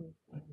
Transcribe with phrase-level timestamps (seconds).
[0.00, 0.49] Mm-hmm.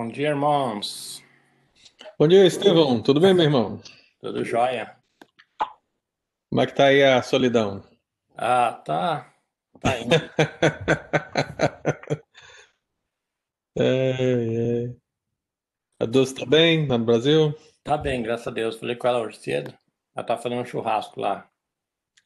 [0.00, 1.22] Bom dia, irmãos.
[2.18, 3.02] Bom dia, Estevão.
[3.02, 3.82] Tudo bem, meu irmão?
[4.18, 4.96] Tudo jóia?
[6.48, 7.84] Como é que tá aí a solidão?
[8.34, 9.30] Ah, tá.
[9.78, 10.16] Tá indo.
[13.78, 14.94] É, é.
[16.00, 17.54] A Dulce tá bem lá no Brasil?
[17.84, 18.76] Tá bem, graças a Deus.
[18.76, 19.74] Falei com ela hoje cedo.
[20.16, 21.46] Ela tá fazendo um churrasco lá.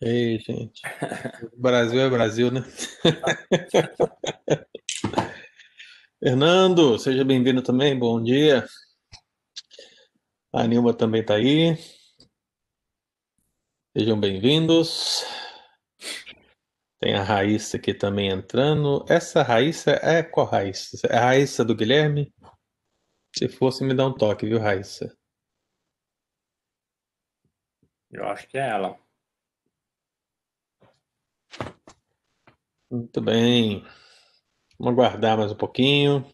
[0.00, 0.80] Ei, gente.
[1.58, 2.64] Brasil é Brasil, né?
[6.26, 7.98] Fernando, seja bem-vindo também.
[7.98, 8.66] Bom dia.
[10.54, 11.76] A Nilma também tá aí.
[13.94, 15.22] Sejam bem-vindos.
[16.98, 19.04] Tem a Raíssa aqui também entrando.
[19.06, 21.06] Essa Raíssa é qual Raíssa?
[21.10, 22.32] É a Raíssa do Guilherme?
[23.36, 25.14] Se fosse, me dá um toque, viu, Raíssa?
[28.10, 28.98] Eu acho que é ela.
[32.90, 33.84] Muito bem.
[34.78, 36.24] Vamos aguardar mais um pouquinho.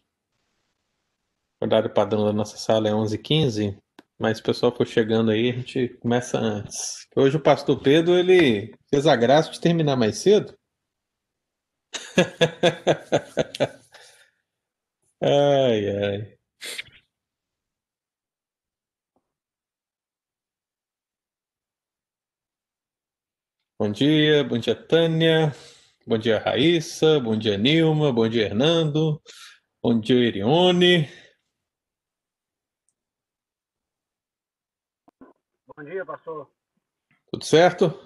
[1.61, 3.77] O horário padrão da nossa sala é 11h15,
[4.19, 7.07] mas o pessoal for chegando aí, a gente começa antes.
[7.15, 10.53] Hoje o pastor Pedro, ele fez a graça de terminar mais cedo.
[15.21, 16.37] Ai, ai.
[23.77, 25.53] Bom dia, bom dia, Tânia.
[26.11, 27.21] Bom dia, Raíssa.
[27.21, 28.11] Bom dia, Nilma.
[28.11, 29.21] Bom dia, Hernando.
[29.81, 31.09] Bom dia, Irione.
[35.65, 36.51] Bom dia, pastor.
[37.31, 37.97] Tudo certo?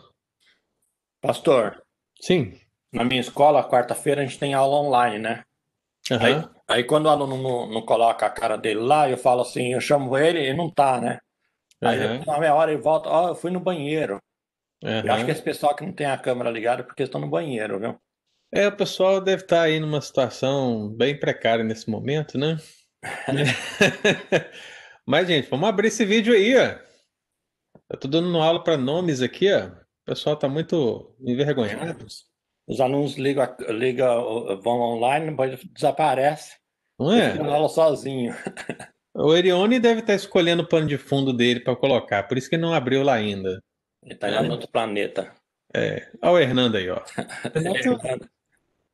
[1.19, 1.83] Pastor,
[2.21, 2.61] Sim.
[2.93, 5.43] na minha escola, quarta-feira, a gente tem aula online, né?
[6.11, 6.55] Aí, Aham.
[6.67, 9.81] aí quando o aluno não, não coloca a cara dele lá, eu falo assim, eu
[9.81, 11.17] chamo ele, ele não tá, né?
[11.81, 12.23] Aí Aham.
[12.23, 14.21] na meia hora ele volta, ó, eu fui no banheiro.
[14.81, 17.29] Eu acho que esse pessoal que não tem a câmera ligada é porque estão no
[17.29, 17.99] banheiro, viu?
[18.53, 22.57] É, o pessoal deve estar aí numa situação bem precária nesse momento, né?
[25.05, 26.79] Mas, gente, vamos abrir esse vídeo aí, ó.
[27.89, 29.67] Eu tô dando aula para nomes aqui, ó.
[29.67, 32.05] O pessoal tá muito envergonhado,
[32.67, 36.55] Os alunos ligam, ligam, vão online, depois desaparece.
[36.97, 37.37] não é?
[37.37, 38.33] aula sozinho.
[39.13, 42.57] O Erione deve estar escolhendo o pano de fundo dele para colocar, por isso que
[42.57, 43.63] não abriu lá ainda.
[44.05, 45.33] Ele tá lá no outro planeta.
[46.21, 47.01] Olha o Hernando aí, ó.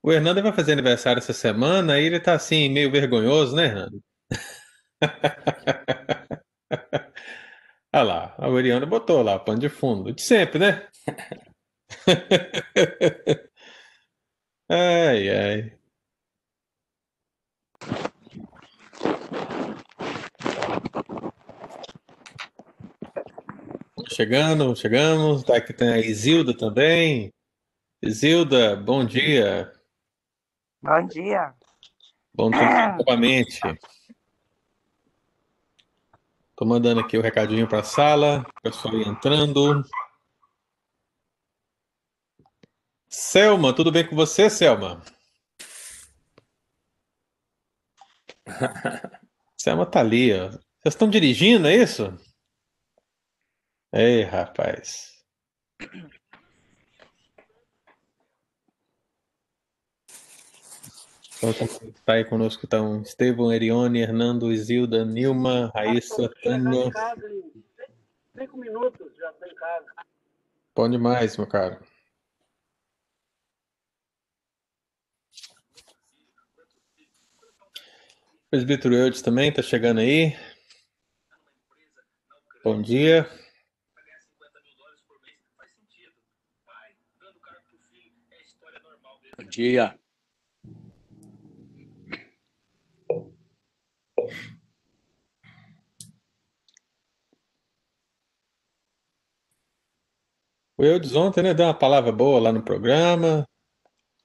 [0.03, 4.01] O Hernando vai fazer aniversário essa semana e ele tá assim, meio vergonhoso, né, Hernando?
[7.93, 10.11] Olha lá, a Oriana botou lá, pano de fundo.
[10.13, 10.87] De sempre, né?
[14.69, 15.77] Ai, ai.
[24.09, 25.43] Chegando, chegamos.
[25.43, 27.33] Tá aqui tem a Isilda também.
[28.01, 29.71] Isilda, bom dia.
[30.81, 31.53] Bom dia.
[32.33, 33.59] Bom dia novamente.
[36.55, 39.83] Tô mandando aqui o recadinho para a sala, pessoal entrando.
[43.09, 45.01] Selma, tudo bem com você, Selma?
[49.57, 50.49] Selma tá ali, ó.
[50.49, 52.17] Vocês estão dirigindo, é isso?
[53.93, 55.11] Ei, rapaz.
[61.43, 61.67] Então,
[62.05, 66.91] tá aí conosco estão Estevão, Erione, Hernando, Isilda, Nilma, Raíssa, Tânia.
[68.37, 69.87] Cinco minutos já estou em casa.
[70.73, 71.85] Bom demais, meu caro.
[78.49, 80.33] Presbítero Eudes também está chegando aí.
[82.63, 83.40] Bom dia.
[89.51, 89.99] Dia.
[100.77, 103.47] O Eudes ontem, né, deu uma palavra boa lá no programa.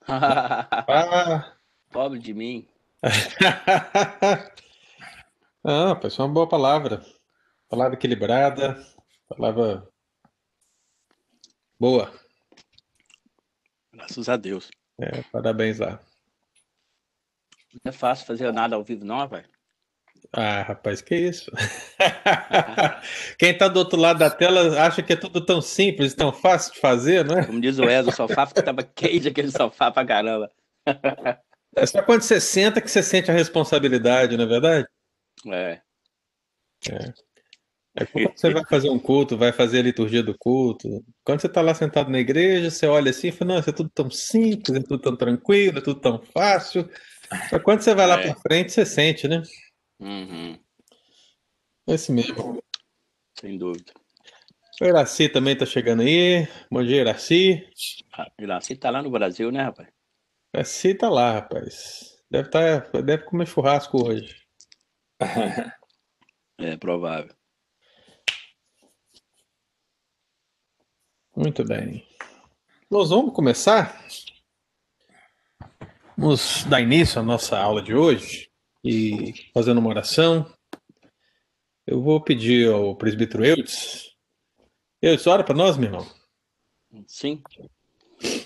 [0.09, 1.55] ah.
[1.91, 2.67] Pobre de mim.
[5.65, 7.05] ah, pessoal, uma boa palavra.
[7.69, 8.83] Palavra equilibrada,
[9.29, 9.87] palavra
[11.79, 12.13] boa.
[13.93, 14.71] Graças a Deus.
[14.99, 16.01] É, parabéns lá.
[17.85, 19.45] Não é fácil fazer nada ao vivo, não, rapaz.
[20.33, 21.51] Ah, rapaz, que isso?
[23.39, 26.73] Quem está do outro lado da tela acha que é tudo tão simples, tão fácil
[26.75, 27.47] de fazer, não é?
[27.47, 30.51] Como diz o Ezo, o sofá tava quente aquele sofá pra caramba.
[31.77, 34.89] É só quando você senta que você sente a responsabilidade, não é verdade?
[35.47, 35.81] É.
[36.91, 37.13] É.
[37.97, 41.03] É quando você vai fazer um culto, vai fazer a liturgia do culto.
[41.25, 43.91] Quando você está lá sentado na igreja, você olha assim e fala, nossa, é tudo
[43.91, 46.89] tão simples, é tudo tão tranquilo, é tudo tão fácil.
[47.49, 48.23] Só quando você vai lá é.
[48.23, 49.43] para frente, você sente, né?
[49.99, 50.59] Uhum.
[51.89, 52.63] Esse mesmo.
[53.41, 53.93] Sem dúvida.
[54.81, 56.47] O Iraci também está chegando aí.
[56.71, 57.67] Bom dia, Iraci.
[58.13, 59.89] Ah, Iraci está lá no Brasil, né, rapaz?
[60.55, 62.15] Iraci está lá, rapaz.
[62.31, 64.37] Deve, tá, deve comer churrasco hoje.
[66.59, 67.35] é provável.
[71.37, 72.03] Muito bem.
[72.91, 74.03] Nós vamos começar.
[76.17, 78.51] Vamos dar início à nossa aula de hoje
[78.83, 80.51] e fazendo uma oração.
[81.87, 84.17] Eu vou pedir ao presbítero Eudes.
[85.03, 86.07] Eudes, ora para nós, meu irmão.
[87.07, 87.43] Sim.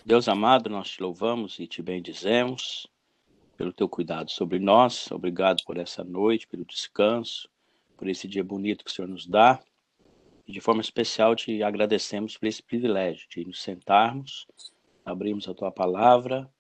[0.04, 2.88] Deus amado, nós te louvamos e te bendizemos
[3.56, 5.08] pelo teu cuidado sobre nós.
[5.12, 7.48] Obrigado por essa noite, pelo descanso,
[7.96, 9.62] por esse dia bonito que o Senhor nos dá.
[10.50, 14.48] E de forma especial te agradecemos por esse privilégio de nos sentarmos,
[15.04, 16.52] abrirmos a tua palavra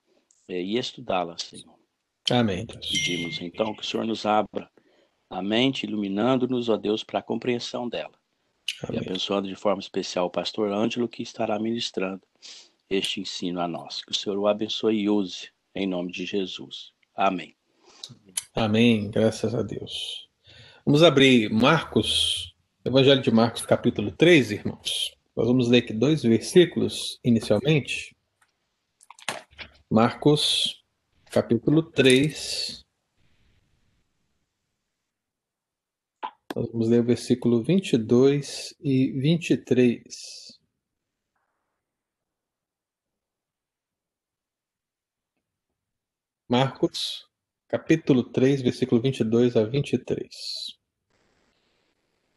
[0.46, 1.74] eh, e estudá-la, Senhor.
[2.30, 2.66] Amém.
[2.66, 4.70] Pedimos então que o Senhor nos abra
[5.28, 8.14] a mente, iluminando-nos, ó Deus, para a compreensão dela.
[8.84, 9.00] Amém.
[9.00, 12.22] E abençoando de forma especial o pastor Ângelo, que estará ministrando
[12.88, 14.04] este ensino a nós.
[14.04, 16.92] Que o Senhor o abençoe e use, em nome de Jesus.
[17.12, 17.56] Amém.
[18.54, 19.10] Amém.
[19.10, 20.28] Graças a Deus.
[20.86, 22.49] Vamos abrir Marcos
[22.82, 25.14] Evangelho de Marcos, capítulo 3, irmãos.
[25.36, 28.16] Nós vamos ler aqui dois versículos inicialmente.
[29.90, 30.82] Marcos,
[31.30, 32.82] capítulo 3.
[36.56, 40.58] Nós vamos ler o versículo 22 e 23.
[46.48, 47.28] Marcos,
[47.68, 50.79] capítulo 3, versículo 22 a 23.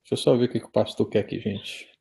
[0.03, 1.93] Deixa eu só ver o que, que o pastor quer aqui, gente.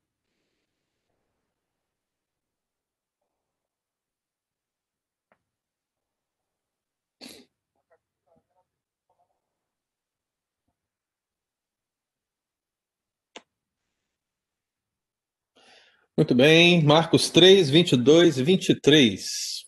[16.17, 19.65] Muito bem, Marcos 3, 22 e 23.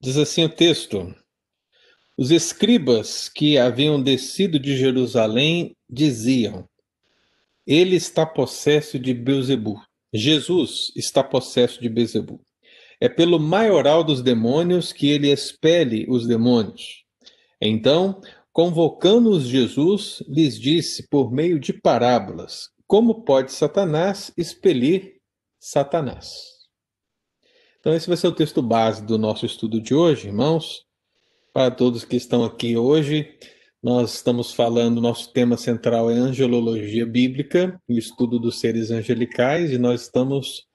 [0.00, 1.14] Diz assim o texto:
[2.16, 6.67] Os escribas que haviam descido de Jerusalém diziam:
[7.68, 9.78] ele está possesso de Beuzebu.
[10.10, 12.40] Jesus está possesso de Beuzebu.
[12.98, 17.04] É pelo maioral dos demônios que ele expele os demônios.
[17.60, 18.22] Então,
[18.54, 25.16] convocando-os Jesus, lhes disse por meio de parábolas: Como pode Satanás expelir
[25.60, 26.32] Satanás?
[27.80, 30.86] Então, esse vai ser o texto base do nosso estudo de hoje, irmãos.
[31.52, 33.36] Para todos que estão aqui hoje,
[33.82, 39.78] nós estamos falando, nosso tema central é angelologia bíblica, o estudo dos seres angelicais, e
[39.78, 40.66] nós estamos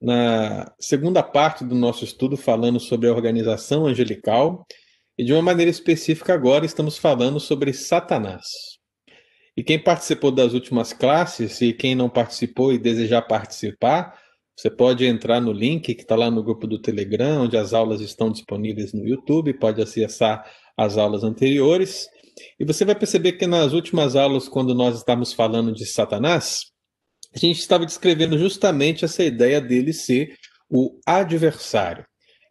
[0.00, 4.66] na segunda parte do nosso estudo falando sobre a organização angelical,
[5.16, 8.46] e de uma maneira específica agora estamos falando sobre Satanás.
[9.56, 14.16] E quem participou das últimas classes e quem não participou e desejar participar,
[14.56, 18.00] você pode entrar no link que está lá no grupo do Telegram, onde as aulas
[18.00, 20.44] estão disponíveis no YouTube, pode acessar
[20.76, 22.08] as aulas anteriores.
[22.58, 26.66] E você vai perceber que nas últimas aulas, quando nós estávamos falando de Satanás,
[27.34, 30.34] a gente estava descrevendo justamente essa ideia dele ser
[30.70, 32.04] o adversário,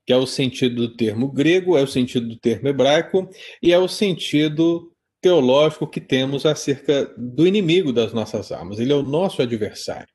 [0.05, 3.29] que é o sentido do termo grego, é o sentido do termo hebraico
[3.61, 4.91] e é o sentido
[5.21, 8.79] teológico que temos acerca do inimigo das nossas almas.
[8.79, 10.07] Ele é o nosso adversário.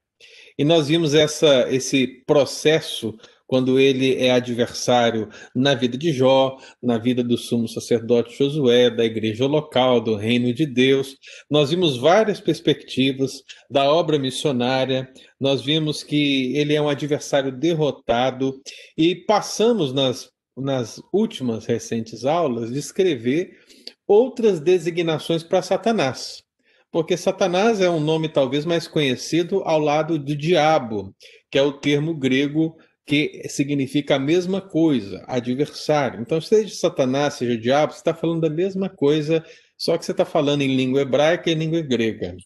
[0.58, 3.16] E nós vimos essa, esse processo
[3.52, 9.04] quando ele é adversário na vida de Jó, na vida do sumo sacerdote Josué, da
[9.04, 11.18] igreja local, do reino de Deus.
[11.50, 15.06] Nós vimos várias perspectivas da obra missionária,
[15.38, 18.58] nós vimos que ele é um adversário derrotado
[18.96, 23.58] e passamos nas, nas últimas recentes aulas de escrever
[24.08, 26.42] outras designações para Satanás
[26.90, 31.14] porque Satanás é um nome talvez mais conhecido ao lado do diabo,
[31.50, 36.20] que é o termo grego que significa a mesma coisa, adversário.
[36.20, 39.44] Então, seja Satanás, seja diabo, você está falando da mesma coisa,
[39.76, 42.36] só que você está falando em língua hebraica e língua grega.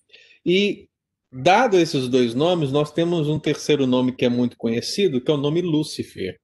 [0.45, 0.89] E,
[1.31, 5.35] dado esses dois nomes, nós temos um terceiro nome que é muito conhecido, que é
[5.35, 6.39] o nome Lúcifer.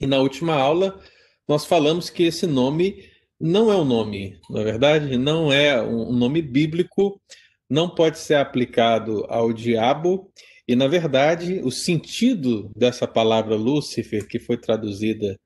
[0.00, 0.98] E na última aula,
[1.46, 6.12] nós falamos que esse nome não é um nome, na é verdade, não é um
[6.12, 7.20] nome bíblico,
[7.68, 10.30] não pode ser aplicado ao diabo,
[10.66, 15.36] e na verdade o sentido dessa palavra Lúcifer, que foi traduzida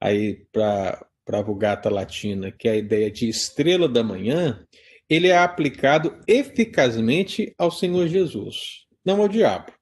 [0.00, 4.64] aí para a Vulgata Latina, que é a ideia de estrela da manhã,
[5.08, 9.72] ele é aplicado eficazmente ao Senhor Jesus, não ao diabo.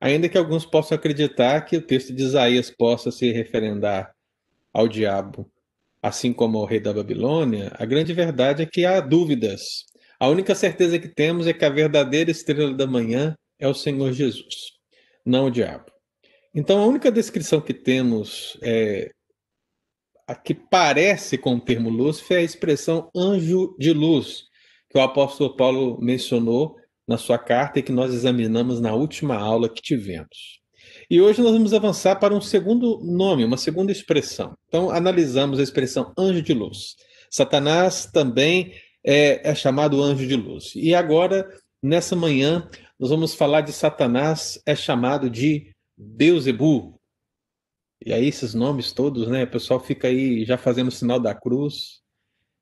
[0.00, 4.12] Ainda que alguns possam acreditar que o texto de Isaías possa se referendar
[4.72, 5.50] ao diabo
[6.04, 9.86] assim como o rei da Babilônia, a grande verdade é que há dúvidas.
[10.20, 14.12] A única certeza que temos é que a verdadeira estrela da manhã é o Senhor
[14.12, 14.72] Jesus,
[15.24, 15.86] não o diabo.
[16.54, 19.10] Então, a única descrição que temos é,
[20.26, 24.44] a que parece com o termo Lúcifer é a expressão anjo de luz,
[24.90, 26.76] que o apóstolo Paulo mencionou
[27.08, 30.60] na sua carta e que nós examinamos na última aula que tivemos.
[31.10, 34.54] E hoje nós vamos avançar para um segundo nome, uma segunda expressão.
[34.68, 36.96] Então, analisamos a expressão anjo de luz.
[37.30, 40.72] Satanás também é, é chamado anjo de luz.
[40.76, 41.48] E agora,
[41.82, 42.68] nessa manhã,
[43.04, 46.98] nós vamos falar de Satanás, é chamado de Beuzebu.
[48.02, 49.44] E aí, esses nomes todos, né?
[49.44, 52.00] O pessoal fica aí já fazendo o sinal da cruz.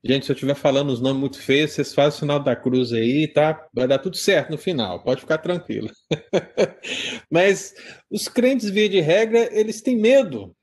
[0.03, 2.91] Gente, se eu estiver falando os nomes muito feios, vocês fazem o sinal da cruz
[2.91, 3.69] aí, tá?
[3.73, 5.89] Vai dar tudo certo no final, pode ficar tranquilo.
[7.31, 7.73] Mas
[8.11, 10.53] os crentes, via de regra, eles têm medo.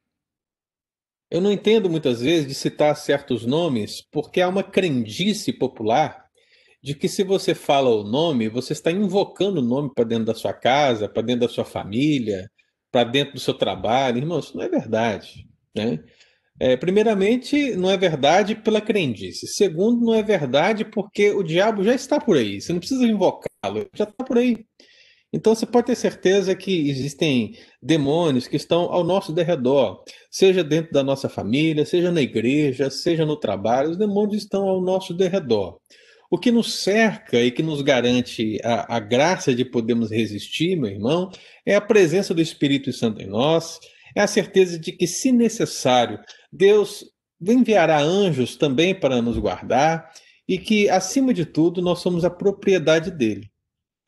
[1.30, 6.29] Eu não entendo muitas vezes de citar certos nomes, porque há uma crendice popular
[6.82, 10.34] de que se você fala o nome, você está invocando o nome para dentro da
[10.34, 12.50] sua casa, para dentro da sua família,
[12.90, 14.18] para dentro do seu trabalho.
[14.18, 15.46] Irmão, isso não é verdade.
[15.74, 15.98] Né?
[16.58, 19.46] É, primeiramente, não é verdade pela crendice.
[19.46, 22.60] Segundo, não é verdade porque o diabo já está por aí.
[22.60, 24.64] Você não precisa invocá-lo, já está por aí.
[25.32, 30.92] Então você pode ter certeza que existem demônios que estão ao nosso derredor, seja dentro
[30.92, 35.78] da nossa família, seja na igreja, seja no trabalho, os demônios estão ao nosso derredor.
[36.30, 40.90] O que nos cerca e que nos garante a, a graça de podermos resistir, meu
[40.90, 41.30] irmão,
[41.66, 43.80] é a presença do Espírito Santo em nós,
[44.14, 46.20] é a certeza de que, se necessário,
[46.52, 47.04] Deus
[47.40, 50.10] enviará anjos também para nos guardar
[50.48, 53.50] e que, acima de tudo, nós somos a propriedade dele.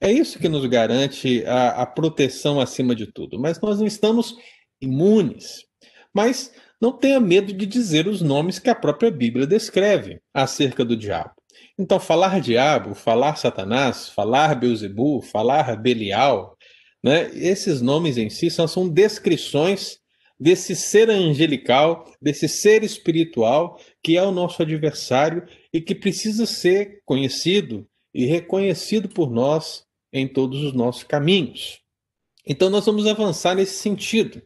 [0.00, 3.38] É isso que nos garante a, a proteção acima de tudo.
[3.38, 4.36] Mas nós não estamos
[4.80, 5.64] imunes.
[6.12, 10.96] Mas não tenha medo de dizer os nomes que a própria Bíblia descreve acerca do
[10.96, 11.30] diabo.
[11.78, 16.56] Então, falar diabo, falar Satanás, falar Beuzebu, falar Belial,
[17.02, 17.30] né?
[17.34, 19.98] Esses nomes em si são, são descrições
[20.38, 27.00] desse ser angelical, desse ser espiritual que é o nosso adversário e que precisa ser
[27.04, 31.80] conhecido e reconhecido por nós em todos os nossos caminhos.
[32.46, 34.42] Então, nós vamos avançar nesse sentido.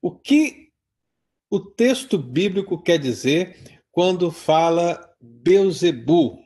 [0.00, 0.70] O que
[1.50, 3.56] o texto bíblico quer dizer
[3.92, 6.45] quando fala Beuzebu?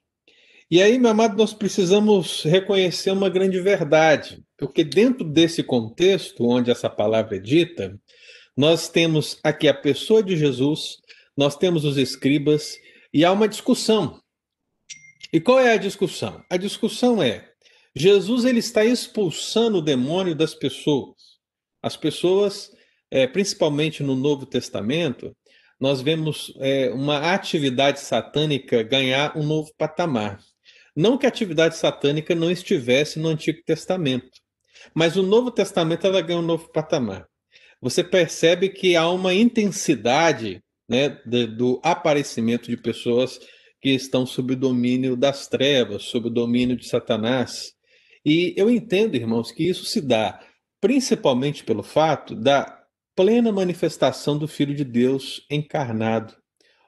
[0.71, 6.71] E aí, meu amado, nós precisamos reconhecer uma grande verdade, porque dentro desse contexto onde
[6.71, 7.99] essa palavra é dita,
[8.57, 10.99] Nós temos aqui a pessoa de Jesus,
[11.37, 12.77] nós temos os escribas
[13.13, 14.21] e há uma discussão.
[15.33, 16.45] E qual é a discussão?
[16.51, 17.51] A discussão é:
[17.97, 21.17] Jesus ele está expulsando o demônio das pessoas.
[21.83, 22.71] As pessoas,
[23.11, 25.35] é, principalmente no Novo Testamento,
[25.81, 30.39] nós vemos é, uma atividade satânica ganhar um novo patamar.
[30.97, 34.31] Não que a atividade satânica não estivesse no Antigo Testamento,
[34.95, 37.27] mas o Novo Testamento ela ganha um novo patamar.
[37.81, 43.39] Você percebe que há uma intensidade né, do aparecimento de pessoas
[43.81, 47.73] que estão sob o domínio das trevas, sob o domínio de Satanás.
[48.25, 50.41] E eu entendo, irmãos, que isso se dá
[50.81, 52.81] principalmente pelo fato da
[53.15, 56.35] plena manifestação do Filho de Deus encarnado.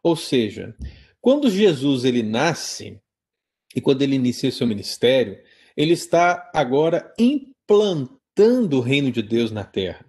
[0.03, 0.75] Ou seja,
[1.21, 3.01] quando Jesus ele nasce
[3.75, 5.39] e quando ele inicia seu ministério,
[5.77, 10.05] ele está agora implantando o reino de Deus na terra.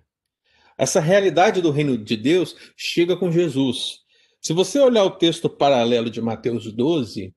[0.78, 4.00] Essa realidade do reino de Deus chega com Jesus.
[4.42, 7.34] Se você olhar o texto paralelo de Mateus 12,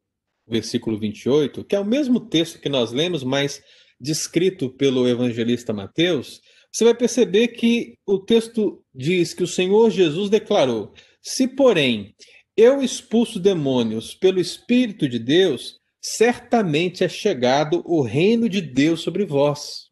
[0.49, 3.63] versículo 28, que é o mesmo texto que nós lemos, mas
[4.01, 10.29] descrito pelo evangelista Mateus, você vai perceber que o texto diz que o Senhor Jesus
[10.29, 12.15] declarou: Se, porém,
[12.57, 19.25] eu expulso demônios pelo Espírito de Deus, certamente é chegado o reino de Deus sobre
[19.25, 19.91] vós.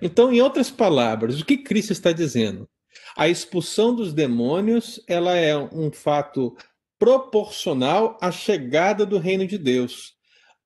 [0.00, 2.66] Então, em outras palavras, o que Cristo está dizendo?
[3.14, 6.56] A expulsão dos demônios, ela é um fato
[6.98, 10.16] proporcional à chegada do reino de Deus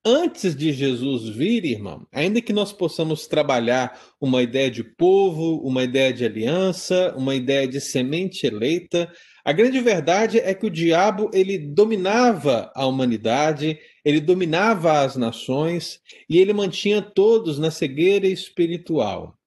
[0.05, 5.83] antes de Jesus vir, irmão, ainda que nós possamos trabalhar uma ideia de povo, uma
[5.83, 9.11] ideia de aliança, uma ideia de semente eleita,
[9.45, 15.99] a grande verdade é que o diabo ele dominava a humanidade, ele dominava as nações
[16.29, 19.37] e ele mantinha todos na cegueira espiritual.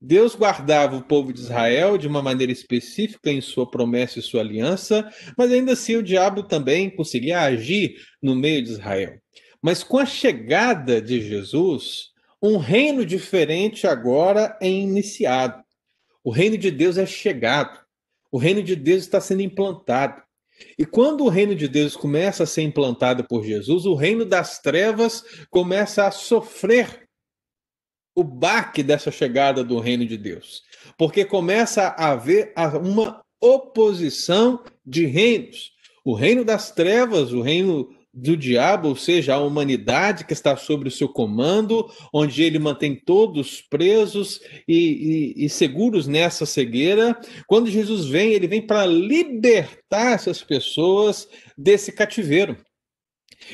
[0.00, 4.40] Deus guardava o povo de Israel de uma maneira específica em sua promessa e sua
[4.40, 9.20] aliança, mas ainda assim o diabo também conseguia agir no meio de Israel.
[9.60, 12.10] Mas com a chegada de Jesus,
[12.42, 15.62] um reino diferente agora é iniciado.
[16.22, 17.79] O reino de Deus é chegado.
[18.30, 20.22] O reino de Deus está sendo implantado.
[20.78, 24.58] E quando o reino de Deus começa a ser implantado por Jesus, o reino das
[24.58, 27.08] trevas começa a sofrer
[28.14, 30.62] o baque dessa chegada do reino de Deus.
[30.98, 35.72] Porque começa a haver uma oposição de reinos.
[36.04, 40.88] O reino das trevas, o reino do diabo, ou seja, a humanidade que está sob
[40.88, 47.18] o seu comando, onde ele mantém todos presos e, e, e seguros nessa cegueira.
[47.46, 52.56] Quando Jesus vem, ele vem para libertar essas pessoas desse cativeiro.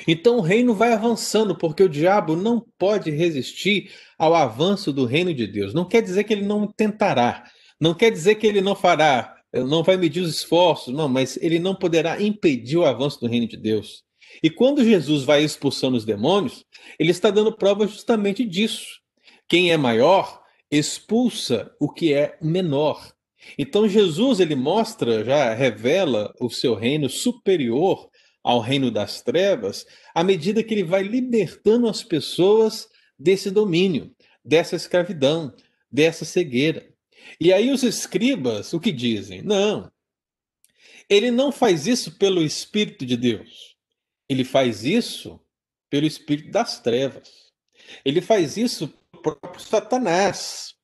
[0.09, 5.33] Então o reino vai avançando, porque o diabo não pode resistir ao avanço do reino
[5.33, 5.75] de Deus.
[5.75, 7.45] Não quer dizer que ele não tentará,
[7.81, 11.59] não quer dizer que ele não fará, não vai medir os esforços, não, mas ele
[11.59, 14.06] não poderá impedir o avanço do reino de Deus.
[14.42, 16.64] E quando Jesus vai expulsando os demônios,
[16.99, 19.01] ele está dando prova justamente disso.
[19.49, 23.12] Quem é maior expulsa o que é menor.
[23.59, 28.09] Então Jesus ele mostra, já revela o seu reino superior
[28.42, 34.77] ao reino das trevas, à medida que ele vai libertando as pessoas desse domínio, dessa
[34.77, 35.53] escravidão,
[35.90, 36.88] dessa cegueira.
[37.40, 39.42] E aí os escribas o que dizem?
[39.42, 39.90] Não.
[41.09, 43.65] Ele não faz isso pelo espírito de Deus.
[44.28, 45.40] Ele faz isso
[45.90, 47.52] pelo espírito das trevas.
[48.04, 50.74] Ele faz isso pelo próprio Satanás.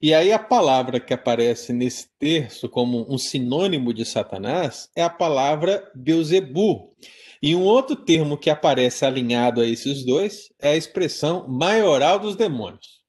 [0.00, 5.10] E aí a palavra que aparece nesse terço como um sinônimo de Satanás é a
[5.10, 6.94] palavra Beuzebu.
[7.42, 12.36] E um outro termo que aparece alinhado a esses dois é a expressão maioral dos
[12.36, 13.02] demônios.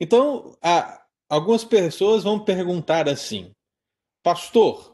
[0.00, 3.52] Então, a, algumas pessoas vão perguntar assim:
[4.22, 4.91] Pastor,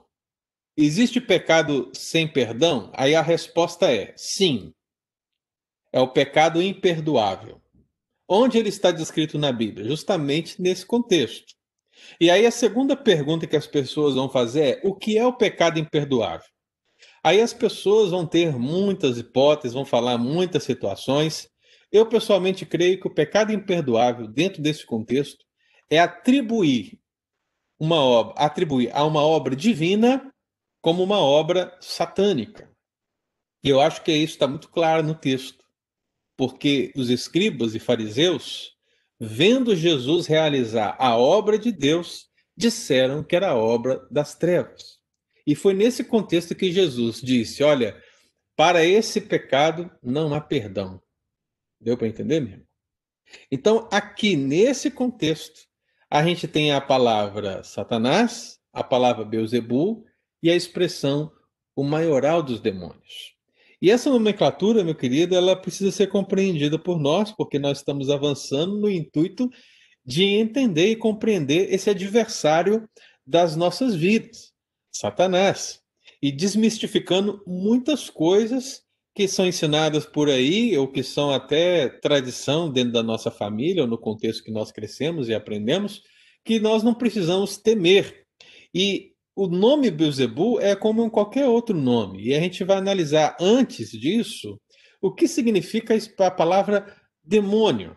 [0.81, 2.93] Existe pecado sem perdão?
[2.95, 4.73] Aí a resposta é sim.
[5.93, 7.61] É o pecado imperdoável.
[8.29, 9.89] Onde ele está descrito na Bíblia?
[9.89, 11.53] Justamente nesse contexto.
[12.21, 15.33] E aí a segunda pergunta que as pessoas vão fazer é: o que é o
[15.33, 16.47] pecado imperdoável?
[17.25, 21.49] Aí as pessoas vão ter muitas hipóteses, vão falar muitas situações.
[21.91, 25.45] Eu pessoalmente creio que o pecado imperdoável, dentro desse contexto,
[25.91, 27.01] é atribuir
[27.81, 30.33] uma obra, atribuir a uma obra divina
[30.81, 32.71] como uma obra satânica.
[33.63, 35.65] E eu acho que isso está muito claro no texto,
[36.37, 38.77] porque os escribas e fariseus,
[39.19, 44.99] vendo Jesus realizar a obra de Deus, disseram que era a obra das trevas.
[45.47, 48.01] E foi nesse contexto que Jesus disse: Olha,
[48.57, 51.03] para esse pecado não há perdão.
[51.81, 52.67] Deu para entender mesmo?
[53.51, 55.61] Então, aqui nesse contexto,
[56.11, 60.05] a gente tem a palavra Satanás a palavra Beuzebu
[60.43, 61.31] e a expressão
[61.75, 63.37] o maioral dos demônios.
[63.81, 68.77] E essa nomenclatura, meu querido, ela precisa ser compreendida por nós, porque nós estamos avançando
[68.77, 69.49] no intuito
[70.05, 72.89] de entender e compreender esse adversário
[73.25, 74.53] das nossas vidas,
[74.91, 75.81] Satanás,
[76.21, 78.83] e desmistificando muitas coisas
[79.15, 83.89] que são ensinadas por aí, ou que são até tradição dentro da nossa família, ou
[83.89, 86.03] no contexto que nós crescemos e aprendemos,
[86.45, 88.25] que nós não precisamos temer.
[88.75, 92.25] E o nome Beuzebu é como qualquer outro nome.
[92.25, 94.61] E a gente vai analisar antes disso
[95.01, 97.97] o que significa a palavra demônio.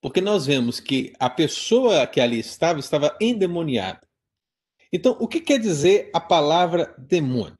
[0.00, 4.06] Porque nós vemos que a pessoa que ali estava estava endemoniada.
[4.92, 7.58] Então, o que quer dizer a palavra demônio?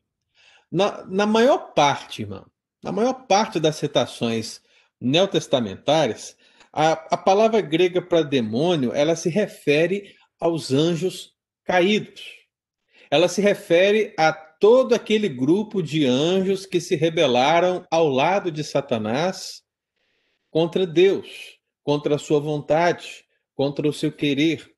[0.71, 2.47] Na, na maior parte, irmão,
[2.85, 4.61] na maior parte das citações
[5.01, 6.37] neotestamentárias,
[6.73, 12.46] a, a palavra grega para demônio, ela se refere aos anjos caídos
[13.11, 18.65] ela se refere a todo aquele grupo de anjos que se rebelaram ao lado de
[18.65, 19.63] Satanás
[20.51, 24.71] contra Deus, contra a sua vontade, contra o seu querer.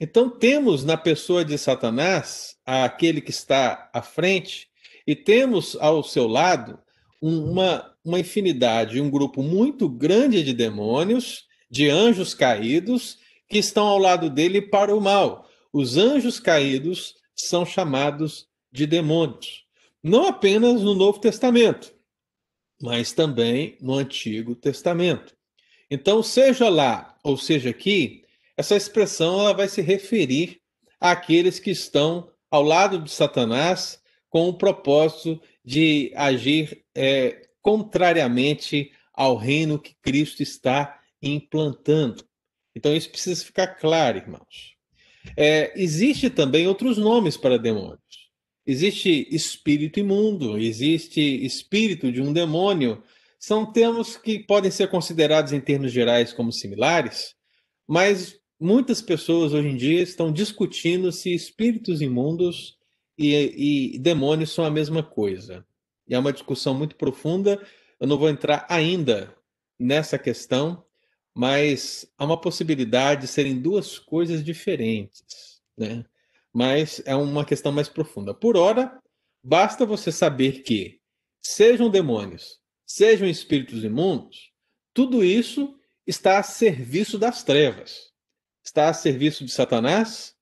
[0.00, 4.68] Então temos na pessoa de Satanás aquele que está à frente
[5.06, 6.78] e temos ao seu lado
[7.20, 13.98] uma, uma infinidade, um grupo muito grande de demônios, de anjos caídos, que estão ao
[13.98, 15.48] lado dele para o mal.
[15.72, 19.64] Os anjos caídos são chamados de demônios.
[20.02, 21.94] Não apenas no Novo Testamento,
[22.80, 25.34] mas também no Antigo Testamento.
[25.90, 28.22] Então, seja lá ou seja aqui,
[28.56, 30.60] essa expressão ela vai se referir
[31.00, 39.36] àqueles que estão ao lado de Satanás com o propósito de agir é, contrariamente ao
[39.36, 42.24] reino que Cristo está implantando.
[42.76, 44.73] Então, isso precisa ficar claro, irmãos.
[45.36, 48.00] É, existe também outros nomes para demônios.
[48.66, 53.02] Existe espírito imundo, existe espírito de um demônio.
[53.38, 57.34] São termos que podem ser considerados em termos gerais como similares,
[57.86, 62.78] mas muitas pessoas hoje em dia estão discutindo se espíritos imundos
[63.18, 65.64] e, e demônios são a mesma coisa.
[66.08, 67.60] E é uma discussão muito profunda.
[68.00, 69.34] Eu não vou entrar ainda
[69.78, 70.82] nessa questão,
[71.34, 76.04] mas há uma possibilidade de serem duas coisas diferentes, né?
[76.52, 78.32] Mas é uma questão mais profunda.
[78.32, 79.02] Por ora,
[79.42, 81.00] basta você saber que
[81.42, 84.52] sejam demônios, sejam espíritos imundos,
[84.92, 88.12] tudo isso está a serviço das trevas.
[88.62, 90.34] Está a serviço de Satanás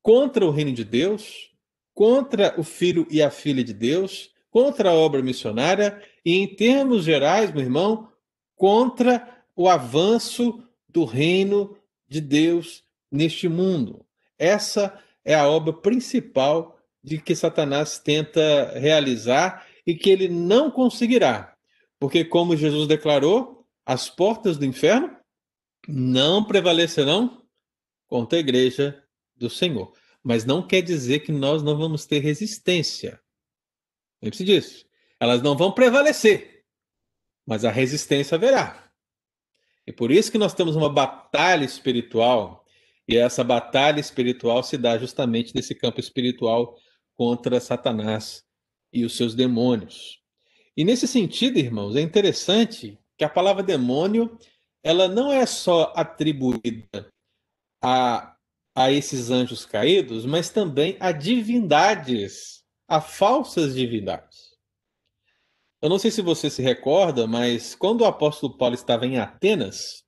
[0.00, 1.50] contra o reino de Deus,
[1.92, 7.04] contra o filho e a filha de Deus, contra a obra missionária e, em termos
[7.04, 8.08] gerais, meu irmão,
[8.54, 14.04] contra o avanço do reino de Deus neste mundo.
[14.38, 21.56] Essa é a obra principal de que Satanás tenta realizar e que ele não conseguirá.
[21.98, 25.16] Porque, como Jesus declarou, as portas do inferno
[25.88, 27.42] não prevalecerão
[28.06, 29.02] contra a igreja
[29.36, 29.92] do Senhor.
[30.22, 33.20] Mas não quer dizer que nós não vamos ter resistência.
[34.20, 34.86] Lembre-se disso.
[35.18, 36.64] Elas não vão prevalecer,
[37.46, 38.85] mas a resistência haverá.
[39.86, 42.64] E por isso que nós temos uma batalha espiritual,
[43.08, 46.76] e essa batalha espiritual se dá justamente nesse campo espiritual
[47.16, 48.42] contra Satanás
[48.92, 50.20] e os seus demônios.
[50.76, 54.38] E nesse sentido, irmãos, é interessante que a palavra demônio,
[54.82, 57.08] ela não é só atribuída
[57.82, 58.36] a,
[58.74, 64.45] a esses anjos caídos, mas também a divindades, a falsas divindades.
[65.86, 70.02] Eu não sei se você se recorda, mas quando o apóstolo Paulo estava em Atenas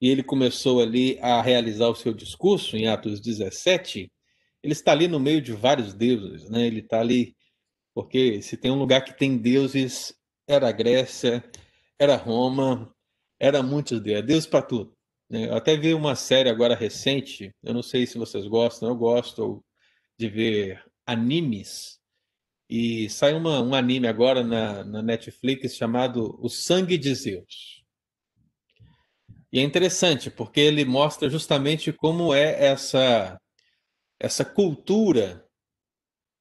[0.00, 4.12] e ele começou ali a realizar o seu discurso em Atos 17,
[4.62, 6.68] ele está ali no meio de vários deuses, né?
[6.68, 7.34] Ele está ali
[7.92, 10.14] porque se tem um lugar que tem deuses,
[10.46, 11.42] era a Grécia,
[11.98, 12.94] era Roma,
[13.40, 14.96] era muitos deuses, Deus para tudo.
[15.28, 15.48] Né?
[15.48, 19.64] Eu até vi uma série agora recente, eu não sei se vocês gostam, eu gosto
[20.16, 21.97] de ver animes
[22.68, 27.82] e sai uma, um anime agora na, na Netflix chamado O Sangue de Zeus.
[29.50, 33.40] E é interessante porque ele mostra justamente como é essa
[34.20, 35.44] essa cultura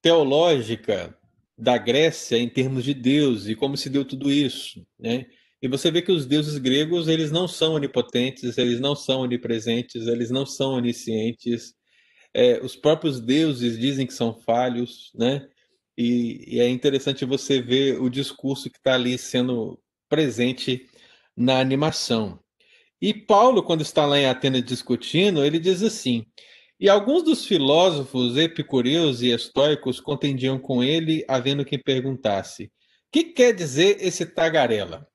[0.02, 1.16] teológica
[1.58, 5.26] da Grécia em termos de Deus e como se deu tudo isso, né?
[5.62, 10.08] E você vê que os deuses gregos eles não são onipotentes, eles não são onipresentes,
[10.08, 11.74] eles não são oniscientes.
[12.34, 15.48] É, os próprios deuses dizem que são falhos, né?
[15.98, 20.88] E, e é interessante você ver o discurso que está ali sendo presente
[21.36, 22.40] na animação.
[23.02, 26.26] E Paulo, quando está lá em Atenas discutindo, ele diz assim:
[26.80, 32.72] E alguns dos filósofos epicureus e estoicos contendiam com ele, havendo quem perguntasse:
[33.12, 35.08] que quer dizer esse tagarela?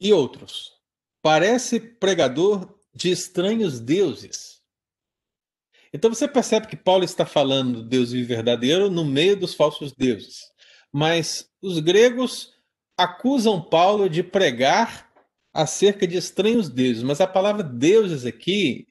[0.00, 0.72] E outros:
[1.22, 4.49] parece pregador de estranhos deuses.
[5.92, 10.50] Então você percebe que Paulo está falando do Deus verdadeiro no meio dos falsos deuses.
[10.92, 12.52] Mas os gregos
[12.96, 15.10] acusam Paulo de pregar
[15.52, 17.02] acerca de estranhos deuses.
[17.02, 18.86] Mas a palavra deuses aqui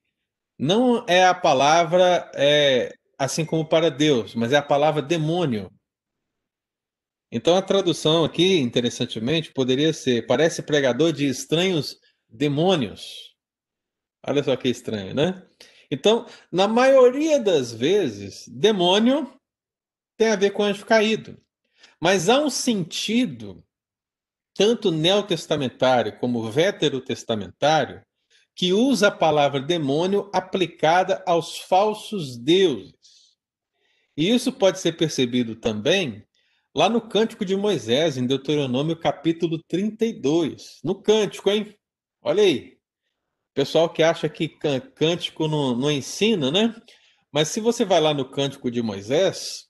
[0.58, 5.72] não é a palavra é, assim como para Deus, mas é a palavra demônio.
[7.32, 13.36] Então a tradução aqui, interessantemente, poderia ser: parece pregador de estranhos demônios.
[14.26, 15.42] Olha só que estranho, né?
[15.91, 19.32] Então, na maioria das vezes, demônio
[20.17, 21.39] tem a ver com anjo caído.
[21.99, 23.63] Mas há um sentido,
[24.54, 28.02] tanto neotestamentário como veterotestamentário,
[28.56, 32.93] que usa a palavra demônio aplicada aos falsos deuses.
[34.17, 36.25] E isso pode ser percebido também
[36.75, 40.80] lá no Cântico de Moisés, em Deuteronômio capítulo 32.
[40.84, 41.73] No Cântico, hein?
[42.21, 42.79] Olha aí.
[43.54, 46.76] Pessoal que acha que cântico não, não ensina, né?
[47.32, 49.68] Mas se você vai lá no Cântico de Moisés,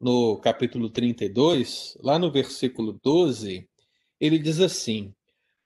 [0.00, 3.68] no capítulo 32, lá no versículo 12,
[4.20, 5.14] ele diz assim: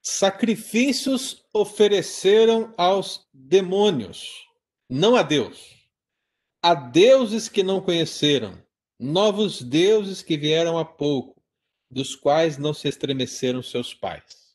[0.03, 4.47] sacrifícios ofereceram aos demônios,
[4.89, 5.77] não a Deus.
[6.63, 8.61] A deuses que não conheceram,
[8.99, 11.41] novos deuses que vieram há pouco,
[11.91, 14.48] dos quais não se estremeceram seus pais.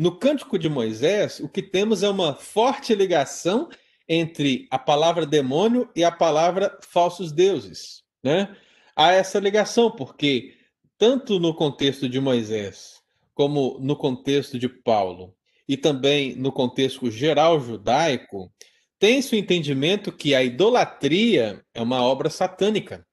[0.00, 3.68] No Cântico de Moisés, o que temos é uma forte ligação
[4.08, 8.02] entre a palavra demônio e a palavra falsos deuses.
[8.24, 8.56] Né?
[8.96, 10.54] Há essa ligação, porque
[10.96, 13.02] tanto no contexto de Moisés
[13.34, 15.36] como no contexto de Paulo
[15.68, 18.50] e também no contexto geral judaico,
[18.98, 23.06] tem-se o entendimento que a idolatria é uma obra satânica.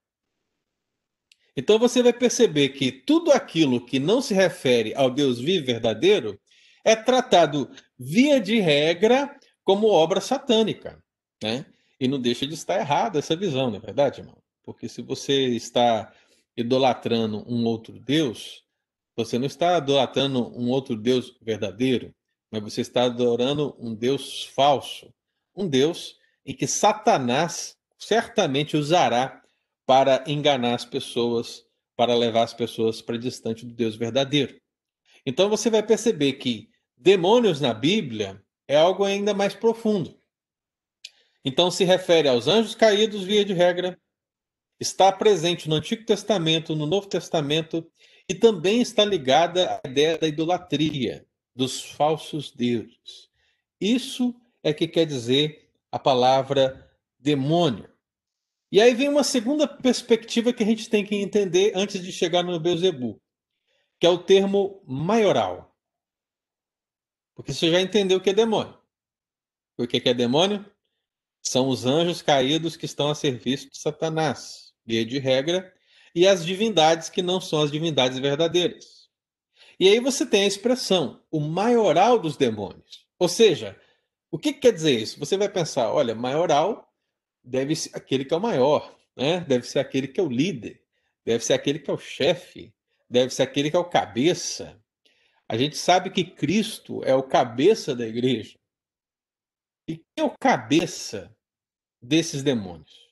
[1.53, 6.39] Então você vai perceber que tudo aquilo que não se refere ao Deus vivo verdadeiro
[6.87, 7.69] é tratado,
[7.99, 11.03] via de regra, como obra satânica.
[11.43, 11.65] Né?
[11.99, 14.37] E não deixa de estar errada essa visão, não é verdade, irmão?
[14.63, 16.13] Porque se você está
[16.55, 18.63] idolatrando um outro Deus,
[19.17, 22.15] você não está adorando um outro Deus verdadeiro,
[22.49, 25.13] mas você está adorando um Deus falso.
[25.53, 29.41] Um Deus em que Satanás certamente usará
[29.85, 31.65] para enganar as pessoas,
[31.97, 34.57] para levar as pessoas para distante do Deus verdadeiro.
[35.25, 40.19] Então você vai perceber que demônios na Bíblia é algo ainda mais profundo.
[41.45, 43.97] Então se refere aos anjos caídos, via de regra,
[44.79, 47.89] está presente no Antigo Testamento, no Novo Testamento
[48.27, 53.29] e também está ligada à ideia da idolatria, dos falsos deuses.
[53.79, 57.89] Isso é que quer dizer a palavra demônio.
[58.71, 62.43] E aí vem uma segunda perspectiva que a gente tem que entender antes de chegar
[62.43, 63.21] no Beuzebu,
[63.99, 65.66] que é o termo maioral.
[67.37, 68.75] Porque você já entendeu o que é demônio.
[69.77, 70.65] O que é demônio?
[71.39, 74.73] São os anjos caídos que estão a serviço de Satanás.
[74.83, 75.71] Via de regra,
[76.15, 79.07] e as divindades que não são as divindades verdadeiras.
[79.79, 83.05] E aí você tem a expressão, o maioral dos demônios.
[83.19, 83.79] Ou seja,
[84.31, 85.19] o que, que quer dizer isso?
[85.19, 86.91] Você vai pensar, olha, maioral
[87.43, 89.41] deve ser aquele que é o maior, né?
[89.41, 90.81] deve ser aquele que é o líder,
[91.23, 92.73] deve ser aquele que é o chefe,
[93.07, 94.81] deve ser aquele que é o cabeça.
[95.49, 98.57] A gente sabe que Cristo é o cabeça da igreja.
[99.87, 101.33] E quem é o cabeça
[102.01, 103.07] desses demônios?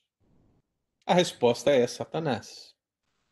[1.06, 2.74] A resposta é Satanás.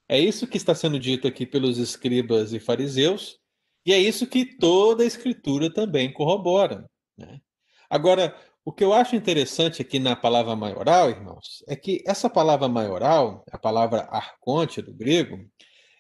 [0.08, 3.39] É isso que está sendo dito aqui pelos escribas e fariseus,
[3.86, 6.89] e é isso que toda a escritura também corrobora.
[7.18, 7.42] Né?
[7.89, 8.36] Agora,
[8.66, 13.44] o que eu acho interessante aqui na palavra maioral, irmãos, é que essa palavra maioral,
[13.52, 15.38] a palavra arconte do grego,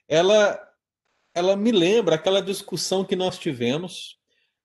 [0.07, 0.57] ela,
[1.33, 4.17] ela me lembra aquela discussão que nós tivemos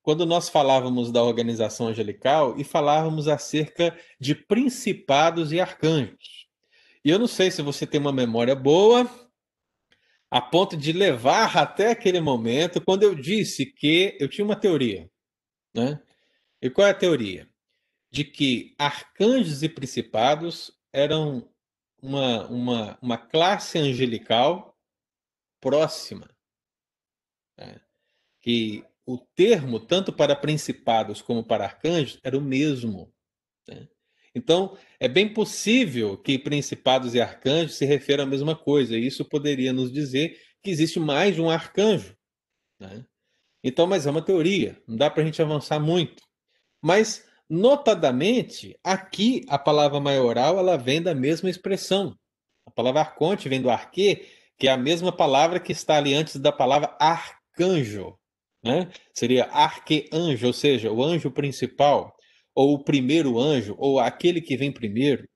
[0.02, 6.46] quando nós falávamos da organização angelical e falávamos acerca de principados e arcanjos.
[7.04, 9.08] E eu não sei se você tem uma memória boa
[10.30, 15.10] a ponto de levar até aquele momento, quando eu disse que eu tinha uma teoria.
[15.74, 16.00] Né?
[16.60, 17.48] E qual é a teoria?
[18.10, 21.48] De que arcanjos e principados eram
[22.02, 24.76] uma, uma, uma classe angelical
[25.60, 26.28] próxima.
[28.48, 33.12] Que o termo, tanto para principados como para arcanjos, era o mesmo.
[33.66, 33.86] Né?
[34.34, 38.96] Então, é bem possível que principados e arcanjos se refiram à mesma coisa.
[38.96, 42.16] E isso poderia nos dizer que existe mais de um arcanjo.
[42.80, 43.04] Né?
[43.62, 46.22] Então, mas é uma teoria, não dá para a gente avançar muito.
[46.80, 52.14] Mas Notadamente, aqui a palavra maioral ela vem da mesma expressão.
[52.66, 56.36] A palavra arconte vem do arque, que é a mesma palavra que está ali antes
[56.36, 58.18] da palavra arcanjo.
[58.62, 58.90] Né?
[59.14, 62.14] Seria arqueanjo, ou seja, o anjo principal,
[62.54, 65.28] ou o primeiro anjo, ou aquele que vem primeiro.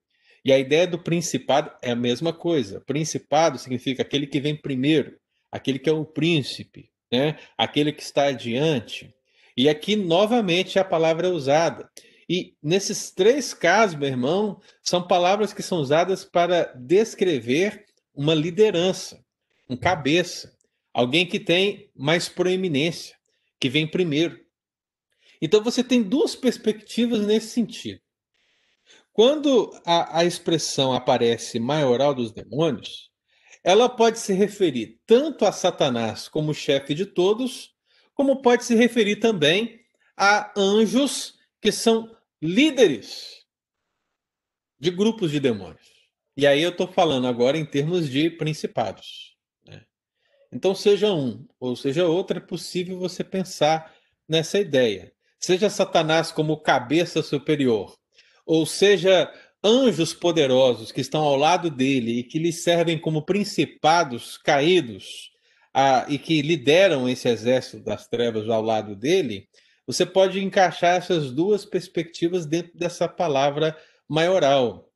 [0.45, 2.81] E a ideia do principado é a mesma coisa.
[2.81, 5.17] Principado significa aquele que vem primeiro,
[5.51, 7.39] aquele que é o príncipe, né?
[7.57, 9.15] aquele que está adiante.
[9.57, 11.89] E aqui, novamente, a palavra é usada.
[12.29, 19.23] E nesses três casos, meu irmão, são palavras que são usadas para descrever uma liderança,
[19.69, 20.53] um cabeça,
[20.93, 23.17] alguém que tem mais proeminência,
[23.59, 24.41] que vem primeiro.
[25.41, 28.01] Então você tem duas perspectivas nesse sentido.
[29.13, 33.11] Quando a, a expressão aparece maioral dos demônios,
[33.63, 37.75] ela pode se referir tanto a Satanás como chefe de todos,
[38.15, 39.81] como pode se referir também
[40.17, 43.45] a anjos que são líderes
[44.79, 45.93] de grupos de demônios.
[46.37, 49.32] E aí eu estou falando agora em termos de principados.
[50.53, 53.93] Então, seja um ou seja outro, é possível você pensar
[54.29, 55.13] nessa ideia.
[55.39, 57.97] Seja Satanás como cabeça superior,
[58.47, 59.33] ou seja,
[59.65, 65.31] anjos poderosos que estão ao lado dele e que lhe servem como principados caídos
[65.75, 69.49] ah, e que lideram esse exército das trevas ao lado dele,
[69.87, 73.77] você pode encaixar essas duas perspectivas dentro dessa palavra
[74.09, 74.89] maioral.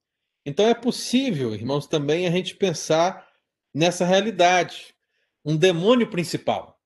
[0.45, 3.27] Então é possível, irmãos, também a gente pensar
[3.75, 4.95] nessa realidade.
[5.46, 6.76] Um demônio principal.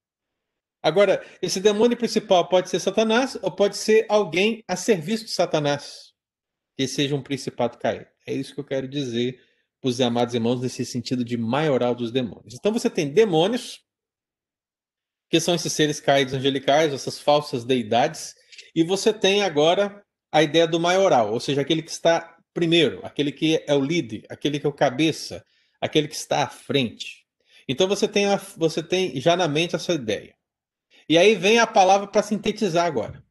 [0.82, 6.10] Agora, esse demônio principal pode ser Satanás ou pode ser alguém a serviço de Satanás
[6.80, 8.06] que seja um principado caído.
[8.26, 9.38] É isso que eu quero dizer
[9.80, 12.54] para os amados irmãos nesse sentido de maioral dos demônios.
[12.54, 13.80] Então você tem demônios,
[15.28, 18.34] que são esses seres caídos angelicais, essas falsas deidades,
[18.74, 23.30] e você tem agora a ideia do maioral, ou seja, aquele que está primeiro, aquele
[23.30, 25.44] que é o líder, aquele que é o cabeça,
[25.80, 27.19] aquele que está à frente.
[27.70, 30.34] Então você tem, a, você tem já na mente essa ideia.
[31.08, 33.24] E aí vem a palavra para sintetizar agora.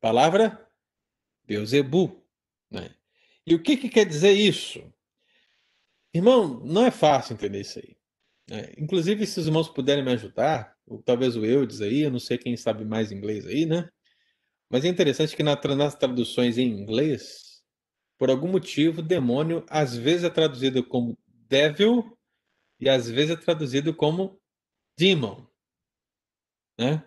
[0.00, 0.64] Palavra
[1.44, 2.24] Beuzebu.
[2.70, 2.94] Né?
[3.44, 4.80] E o que, que quer dizer isso?
[6.14, 7.96] Irmão, não é fácil entender isso aí.
[8.48, 8.72] Né?
[8.78, 12.38] Inclusive, se os irmãos puderem me ajudar, ou talvez o Eudes aí, eu não sei
[12.38, 13.90] quem sabe mais inglês aí, né?
[14.70, 17.64] Mas é interessante que nas traduções em inglês,
[18.16, 22.13] por algum motivo, demônio às vezes é traduzido como devil
[22.84, 24.38] e às vezes é traduzido como
[24.98, 25.46] demon.
[26.78, 27.02] Né?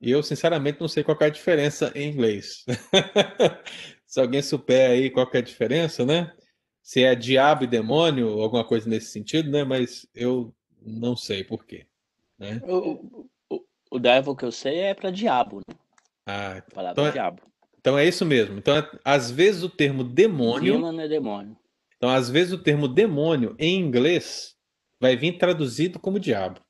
[0.00, 2.64] E eu, sinceramente, não sei qual é a diferença em inglês.
[4.06, 6.32] Se alguém souber aí qual é a diferença, né?
[6.80, 9.64] Se é diabo e demônio, alguma coisa nesse sentido, né?
[9.64, 11.86] Mas eu não sei por quê.
[12.38, 12.60] Né?
[12.64, 15.74] O, o, o devil que eu sei é para diabo, né?
[16.24, 17.42] Ah, palavra então é, diabo.
[17.80, 18.58] então é isso mesmo.
[18.58, 21.56] Então, é- às vezes o termo demônio, Demon é demônio.
[21.96, 24.56] então às vezes o termo demônio em inglês
[25.00, 26.60] vai vir traduzido como diabo.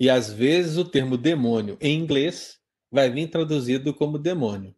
[0.00, 2.60] E às vezes o termo demônio em inglês
[2.90, 4.74] vai vir traduzido como demônio.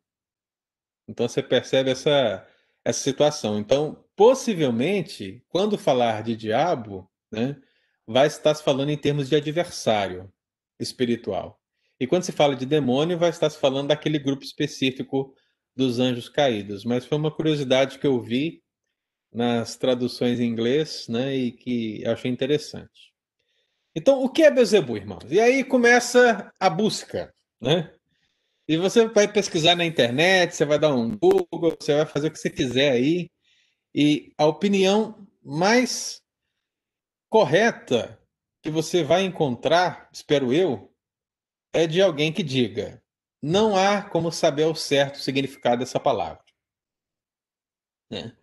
[1.07, 2.47] Então você percebe essa,
[2.85, 3.59] essa situação.
[3.59, 7.61] Então, possivelmente, quando falar de diabo, né,
[8.07, 10.33] vai estar se falando em termos de adversário
[10.79, 11.61] espiritual.
[11.99, 15.35] E quando se fala de demônio, vai estar se falando daquele grupo específico
[15.77, 16.85] dos anjos caídos.
[16.85, 18.63] Mas foi uma curiosidade que eu vi
[19.33, 23.13] nas traduções em inglês, né, e que eu achei interessante.
[23.95, 25.25] Então, o que é Bezebu, irmãos?
[25.31, 27.93] E aí começa a busca, né?
[28.69, 32.31] E você vai pesquisar na internet, você vai dar um Google, você vai fazer o
[32.31, 33.29] que você quiser aí.
[33.93, 36.23] E a opinião mais
[37.29, 38.21] correta
[38.63, 40.93] que você vai encontrar, espero eu,
[41.73, 43.03] é de alguém que diga:
[43.43, 46.45] não há como saber ao certo o significado dessa palavra.
[48.11, 48.37] Né?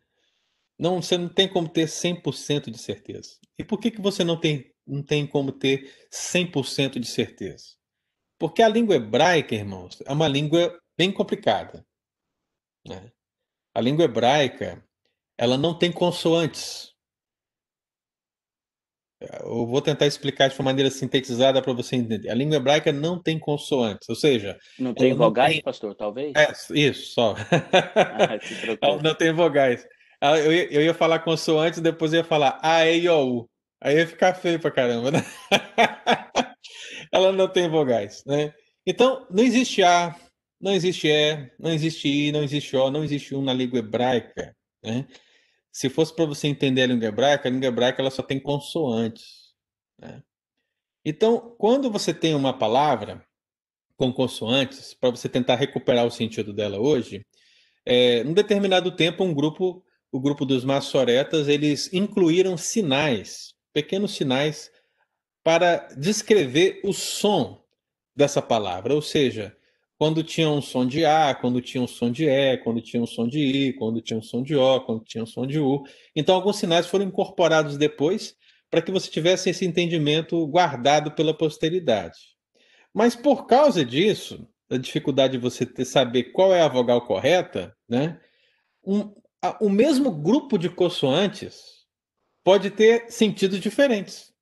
[0.79, 3.37] Não, você não tem como ter 100% de certeza.
[3.57, 7.75] E por que, que você não tem, não tem como ter 100% de certeza?
[8.39, 11.83] Porque a língua hebraica, irmãos, é uma língua bem complicada.
[12.87, 13.11] né?
[13.73, 14.83] A língua hebraica,
[15.37, 16.93] ela não tem consoantes.
[19.41, 22.29] Eu vou tentar explicar de uma maneira sintetizada para você entender.
[22.29, 25.95] A língua hebraica não tem consoantes, ou seja, Não tem Ela não vogais, tem- pastor,
[25.95, 26.33] talvez?
[26.35, 27.33] é, isso, só.
[27.33, 28.37] Ah,
[28.81, 29.87] Ela não tem vogais.
[30.21, 33.49] Ela- Eu ia, eu ia falar consoantes, depois ia falar A, E, I, O, U.
[33.81, 35.19] Aí ia ficar feio pra caramba, né?
[37.11, 38.53] Ela não tem vogais, né?
[38.85, 40.15] Então, não existe A,
[40.59, 44.55] não existe E, não existe I, não existe O, não existe U na língua hebraica,
[44.83, 45.07] né?
[45.71, 49.53] Se fosse para você entender a língua hebraica, a língua hebraica ela só tem consoantes,
[49.99, 50.23] né?
[51.05, 53.23] Então, quando você tem uma palavra
[53.97, 57.25] com consoantes, para você tentar recuperar o sentido dela hoje,
[57.85, 59.83] é, num determinado tempo, um grupo,
[60.17, 64.71] o grupo dos maçoretas, eles incluíram sinais, pequenos sinais,
[65.43, 67.63] para descrever o som
[68.15, 69.55] dessa palavra, ou seja,
[69.95, 73.05] quando tinha um som de A, quando tinha um som de E, quando tinha um
[73.05, 75.83] som de I, quando tinha um som de O, quando tinha um som de U.
[76.15, 78.35] Então, alguns sinais foram incorporados depois
[78.71, 82.17] para que você tivesse esse entendimento guardado pela posteridade.
[82.91, 87.71] Mas por causa disso, da dificuldade de você ter, saber qual é a vogal correta,
[87.87, 88.19] né?
[88.83, 89.13] Um,
[89.59, 91.85] o mesmo grupo de consoantes
[92.43, 94.33] pode ter sentidos diferentes.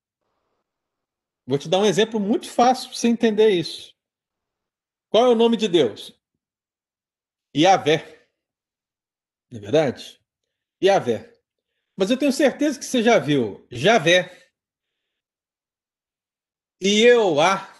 [1.46, 3.94] Vou te dar um exemplo muito fácil para você entender isso.
[5.10, 6.14] Qual é o nome de Deus?
[7.56, 8.28] Yahvé.
[9.52, 10.20] Não é verdade?
[10.84, 11.36] Yahvé.
[11.98, 14.52] Mas eu tenho certeza que você já viu Javé.
[16.82, 17.74] E eu a.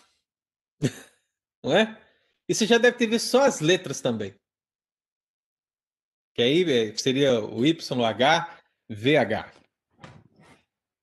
[1.64, 2.02] Não é?
[2.48, 4.34] E você já deve ter visto só as letras também.
[6.36, 8.60] Que aí é, seria o YH,
[8.90, 9.52] VH.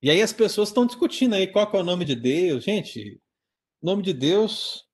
[0.03, 2.65] E aí as pessoas estão discutindo aí qual é o nome de Deus.
[2.65, 3.19] Gente,
[3.83, 4.85] nome de Deus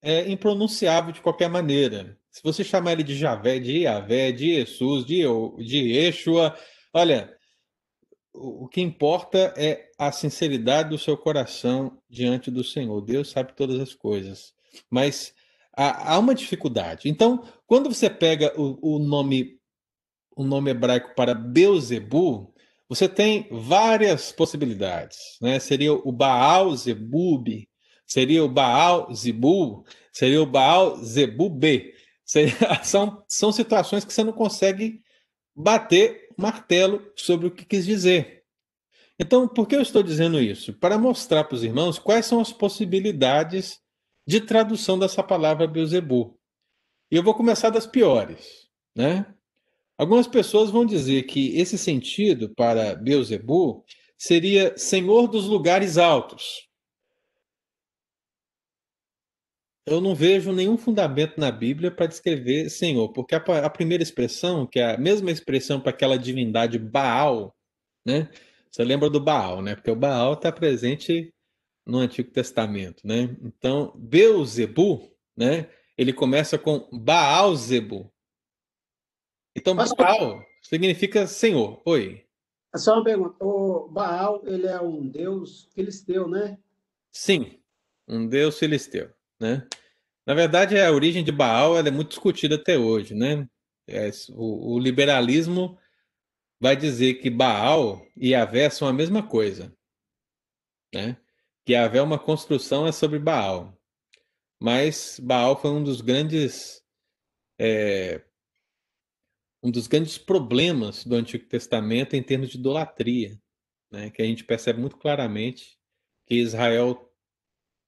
[0.00, 2.16] é impronunciável de qualquer maneira.
[2.30, 5.22] Se você chamar ele de Javé, de Iavé, de Jesus, de,
[5.64, 6.56] de Yeshua,
[6.94, 7.36] olha,
[8.32, 13.00] o, o que importa é a sinceridade do seu coração diante do Senhor.
[13.00, 14.54] Deus sabe todas as coisas.
[14.88, 15.34] Mas
[15.76, 17.08] há, há uma dificuldade.
[17.08, 19.57] Então, quando você pega o, o nome
[20.38, 22.54] o nome hebraico para Beuzebu,
[22.88, 25.18] você tem várias possibilidades.
[25.42, 25.58] Né?
[25.58, 27.68] Seria o Baal Zebub,
[28.08, 29.84] Seria o Baal Zibu?
[30.10, 31.92] Seria o Baal Zebube?
[32.24, 35.02] Seria, são, são situações que você não consegue
[35.54, 38.44] bater martelo sobre o que quis dizer.
[39.20, 40.72] Então, por que eu estou dizendo isso?
[40.72, 43.78] Para mostrar para os irmãos quais são as possibilidades
[44.26, 46.38] de tradução dessa palavra Beuzebu.
[47.10, 49.34] E eu vou começar das piores, né?
[49.98, 53.84] Algumas pessoas vão dizer que esse sentido para Beuzebu
[54.16, 56.68] seria senhor dos lugares altos.
[59.90, 64.66] eu não vejo nenhum fundamento na Bíblia para descrever Senhor, porque a, a, primeira expressão,
[64.66, 67.56] que é a mesma expressão para aquela divindade Baal,
[68.04, 68.30] né?
[68.70, 69.74] Você lembra do Baal, né?
[69.74, 71.32] Porque o Baal está presente
[71.86, 73.36] no Antigo Testamento, né?
[73.42, 75.68] Então, Beuzebu, né?
[75.96, 78.12] Ele começa com Baalzebu.
[79.58, 81.82] Então, Mas, Baal significa Senhor.
[81.84, 82.24] Oi.
[82.74, 83.44] É só uma pergunta.
[83.44, 86.58] O Baal, ele é um deus filisteu, né?
[87.10, 87.58] Sim,
[88.06, 89.66] um deus filisteu né?
[90.26, 93.48] Na verdade, a origem de Baal é muito discutida até hoje, né?
[93.86, 95.78] É, o, o, liberalismo
[96.60, 99.74] vai dizer que Baal e Yahvé são a mesma coisa,
[100.94, 101.16] né?
[101.64, 103.74] Que Yahvé é uma construção é sobre Baal,
[104.60, 106.82] mas Baal foi um dos grandes
[107.58, 108.22] é,
[109.62, 113.40] um dos grandes problemas do Antigo Testamento em termos de idolatria,
[113.90, 114.10] né?
[114.10, 115.78] Que a gente percebe muito claramente
[116.26, 117.10] que Israel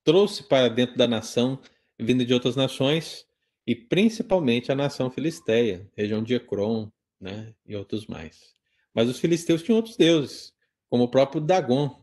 [0.02, 1.60] trouxe para dentro da nação,
[1.98, 3.26] vinda de outras nações,
[3.66, 6.90] e principalmente a nação filisteia, região de Ecrom,
[7.20, 8.54] né, e outros mais.
[8.94, 10.52] Mas os filisteus tinham outros deuses,
[10.88, 12.02] como o próprio Dagon,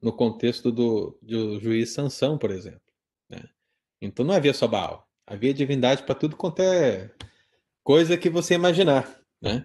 [0.00, 2.80] no contexto do, do juiz Sansão, por exemplo.
[3.28, 3.42] Né?
[4.00, 7.14] Então não havia só Baal, havia divindade para tudo quanto é
[7.86, 9.16] coisa que você imaginar.
[9.40, 9.64] Né?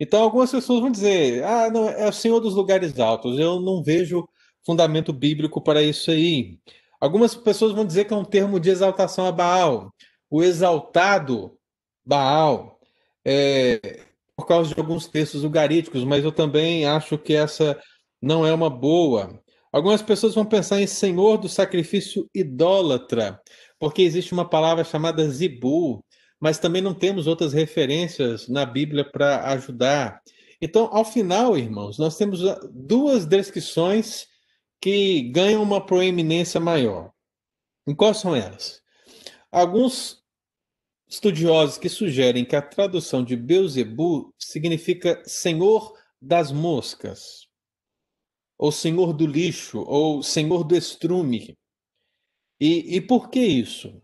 [0.00, 3.82] Então algumas pessoas vão dizer, ah, não, é o Senhor dos lugares altos, eu não
[3.82, 4.26] vejo
[4.64, 6.58] fundamento bíblico para isso aí.
[6.98, 9.92] Algumas pessoas vão dizer que é um termo de exaltação a Baal,
[10.30, 11.58] o exaltado
[12.06, 12.80] Baal,
[13.22, 14.00] é,
[14.34, 17.78] por causa de alguns textos ugaríticos, mas eu também acho que essa
[18.20, 19.38] não é uma boa.
[19.70, 23.38] Algumas pessoas vão pensar em senhor do sacrifício idólatra,
[23.78, 26.02] porque existe uma palavra chamada zibu,
[26.40, 30.22] mas também não temos outras referências na Bíblia para ajudar.
[30.60, 34.26] Então, ao final, irmãos, nós temos duas descrições
[34.80, 37.12] que ganham uma proeminência maior.
[37.86, 38.80] E quais são elas?
[39.50, 40.22] Alguns
[41.08, 47.48] estudiosos que sugerem que a tradução de Beuzebu significa senhor das moscas,
[48.58, 51.56] ou senhor do lixo, ou senhor do estrume.
[52.60, 54.02] E, e por que isso?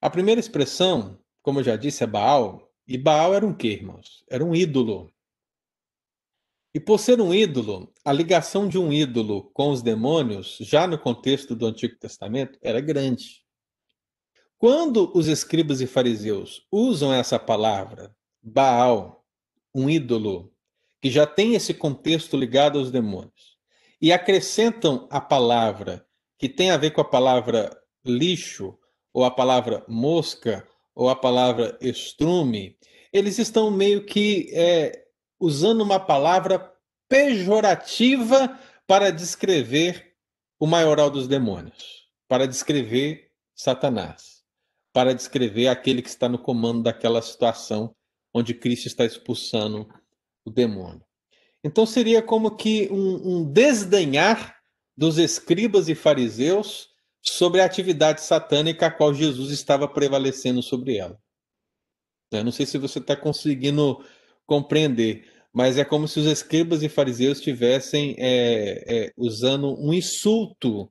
[0.00, 2.70] A primeira expressão, como eu já disse, é Baal.
[2.86, 4.24] E Baal era um quê, irmãos?
[4.28, 5.12] Era um ídolo.
[6.74, 10.98] E por ser um ídolo, a ligação de um ídolo com os demônios, já no
[10.98, 13.42] contexto do Antigo Testamento, era grande.
[14.56, 19.26] Quando os escribas e fariseus usam essa palavra, Baal,
[19.74, 20.52] um ídolo,
[21.00, 23.58] que já tem esse contexto ligado aos demônios,
[24.00, 26.06] e acrescentam a palavra
[26.38, 27.70] que tem a ver com a palavra
[28.04, 28.76] lixo
[29.12, 32.76] ou a palavra mosca, ou a palavra estrume,
[33.12, 35.04] eles estão meio que é,
[35.40, 36.72] usando uma palavra
[37.08, 40.14] pejorativa para descrever
[40.58, 44.42] o maioral dos demônios, para descrever Satanás,
[44.92, 47.94] para descrever aquele que está no comando daquela situação
[48.34, 49.88] onde Cristo está expulsando
[50.44, 51.04] o demônio.
[51.64, 54.56] Então seria como que um, um desdenhar
[54.96, 56.88] dos escribas e fariseus
[57.22, 61.18] sobre a atividade satânica a qual Jesus estava prevalecendo sobre ela.
[62.30, 64.04] Eu não sei se você está conseguindo
[64.46, 70.90] compreender, mas é como se os escribas e fariseus estivessem é, é, usando um insulto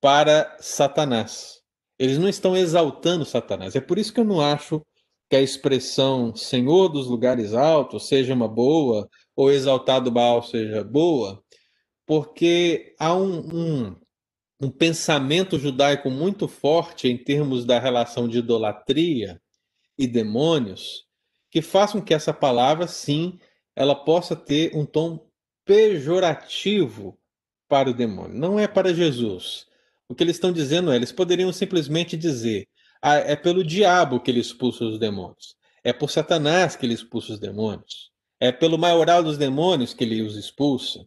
[0.00, 1.60] para Satanás.
[1.98, 3.74] Eles não estão exaltando Satanás.
[3.74, 4.84] É por isso que eu não acho
[5.30, 11.42] que a expressão Senhor dos lugares altos seja uma boa, ou exaltado Baal seja boa,
[12.06, 13.96] porque há um, um,
[14.62, 19.42] um pensamento judaico muito forte em termos da relação de idolatria
[19.98, 21.04] e demônios,
[21.50, 23.40] que faz com que essa palavra, sim,
[23.74, 25.26] ela possa ter um tom
[25.64, 27.18] pejorativo
[27.68, 28.38] para o demônio.
[28.38, 29.66] Não é para Jesus.
[30.08, 32.68] O que eles estão dizendo é, eles poderiam simplesmente dizer,
[33.02, 35.56] ah, é pelo diabo que ele expulsa os demônios.
[35.82, 38.12] É por Satanás que ele expulsa os demônios.
[38.38, 41.04] É pelo maioral dos demônios que ele os expulsa.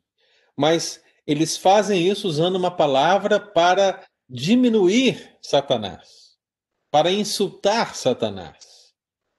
[0.58, 6.36] Mas eles fazem isso usando uma palavra para diminuir Satanás,
[6.92, 8.94] para insultar Satanás,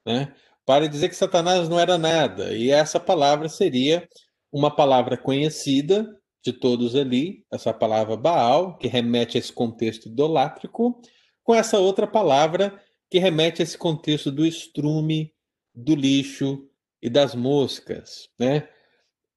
[0.05, 0.34] né?
[0.64, 2.53] para dizer que Satanás não era nada.
[2.57, 4.09] E essa palavra seria
[4.53, 6.07] uma palavra conhecida
[6.45, 11.01] de todos ali, essa palavra Baal, que remete a esse contexto idolátrico,
[11.43, 12.80] com essa outra palavra
[13.11, 15.32] que remete a esse contexto do estrume,
[15.74, 16.68] do lixo
[17.01, 18.68] e das moscas, né?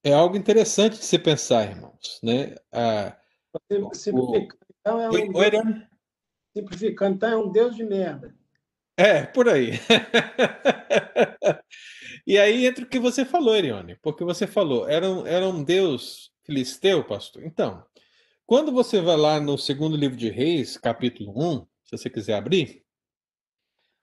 [0.02, 2.54] É algo interessante de se pensar, irmãos, né?
[3.92, 5.64] Simplificando, então é um Oi, Deus...
[6.56, 8.34] simplificando, então é um Deus de merda.
[8.96, 9.72] É, por aí.
[12.26, 15.62] e aí entra o que você falou, Erione, porque você falou, era um, era um
[15.62, 17.44] Deus filisteu, pastor?
[17.44, 17.84] Então,
[18.46, 22.84] quando você vai lá no segundo livro de Reis, capítulo 1, se você quiser abrir,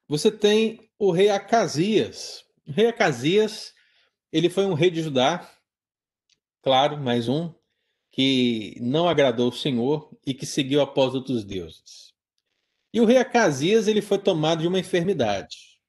[0.08, 2.46] você tem o rei Acasias.
[2.68, 3.74] O rei Acasias,
[4.32, 5.48] ele foi um rei de Judá,
[6.68, 7.54] claro, mais um,
[8.12, 12.14] que não agradou o Senhor e que seguiu após outros deuses.
[12.94, 15.80] E o rei Acasias, ele foi tomado de uma enfermidade.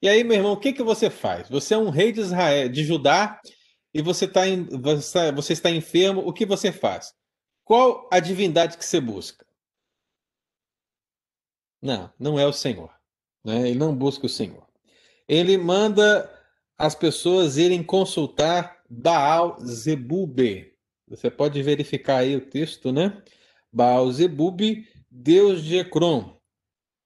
[0.00, 1.46] E aí, meu irmão, o que, que você faz?
[1.50, 3.38] Você é um rei de Israel, de Judá,
[3.92, 7.12] e você, tá em, você, está enfermo, o que você faz?
[7.62, 9.44] Qual a divindade que você busca?
[11.82, 12.90] Não, não é o Senhor.
[13.44, 13.68] Né?
[13.68, 14.66] Ele não busca o Senhor.
[15.28, 16.32] Ele manda
[16.78, 20.74] as pessoas irem consultar Baal Zebube.
[21.08, 23.22] Você pode verificar aí o texto, né?
[23.72, 26.36] Baal Zebube, deus de Ecrom,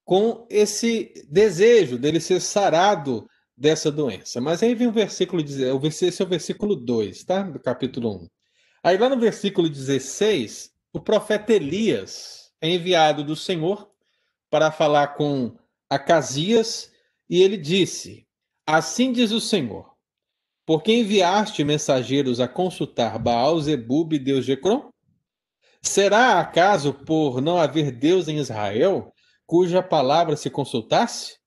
[0.04, 4.40] com esse desejo dele ser sarado dessa doença.
[4.40, 7.42] Mas aí vem o versículo, esse é o versículo 2, tá?
[7.44, 8.28] Do capítulo 1.
[8.82, 13.88] Aí lá no versículo 16, o profeta Elias é enviado do Senhor
[14.50, 15.56] para falar com
[15.88, 16.90] Acasias,
[17.30, 18.26] e ele disse:
[18.66, 19.95] Assim diz o Senhor:
[20.66, 24.90] Por que enviaste mensageiros a consultar Baal Zebub, deus de Ecrom?
[25.80, 29.14] Será acaso por não haver Deus em Israel,
[29.46, 31.38] cuja palavra se consultasse?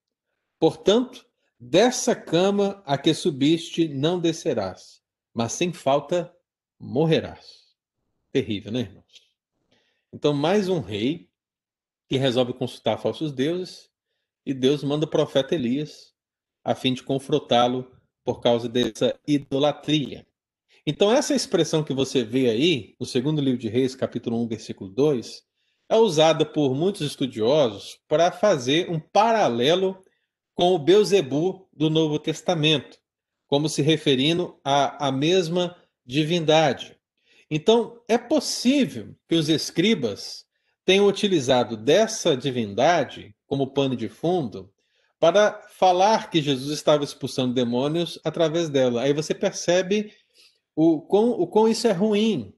[0.58, 1.26] Portanto,
[1.60, 5.02] dessa cama a que subiste não descerás,
[5.34, 6.34] mas sem falta
[6.80, 7.76] morrerás.
[8.32, 9.30] Terrível, né, irmãos?
[10.14, 11.30] Então, mais um rei
[12.08, 13.90] que resolve consultar falsos deuses,
[14.46, 16.14] e Deus manda o profeta Elias
[16.64, 20.26] a fim de confrontá-lo por causa dessa idolatria.
[20.86, 24.90] Então, essa expressão que você vê aí, no segundo livro de Reis, capítulo 1, versículo
[24.90, 25.44] 2,
[25.90, 30.02] é usada por muitos estudiosos para fazer um paralelo
[30.54, 32.98] com o Beuzebu do Novo Testamento,
[33.48, 36.98] como se referindo à, à mesma divindade.
[37.50, 40.46] Então, é possível que os escribas
[40.86, 44.72] tenham utilizado dessa divindade como pano de fundo
[45.20, 49.02] para falar que Jesus estava expulsando demônios através dela.
[49.02, 50.14] Aí você percebe
[50.76, 52.54] o quão, o quão isso é ruim,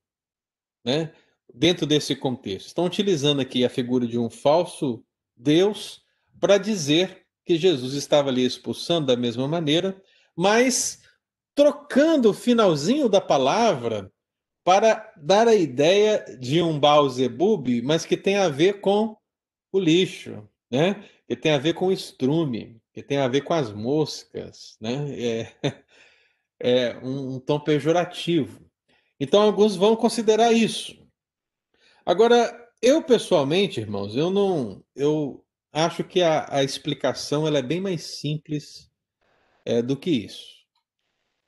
[0.85, 1.11] né?
[1.53, 2.67] Dentro desse contexto.
[2.67, 5.03] Estão utilizando aqui a figura de um falso
[5.35, 6.01] Deus
[6.39, 9.99] para dizer que Jesus estava ali expulsando da mesma maneira,
[10.35, 11.01] mas
[11.55, 14.11] trocando o finalzinho da palavra
[14.63, 19.17] para dar a ideia de um Baal-Zebub, mas que tem a ver com
[19.71, 21.03] o lixo, né?
[21.31, 25.17] Que tem a ver com o estrume, que tem a ver com as moscas, né?
[25.17, 25.55] é,
[26.59, 28.69] é um, um tom pejorativo.
[29.17, 31.07] Então, alguns vão considerar isso.
[32.05, 37.79] Agora, eu pessoalmente, irmãos, eu não, eu acho que a, a explicação ela é bem
[37.79, 38.91] mais simples
[39.63, 40.65] é, do que isso.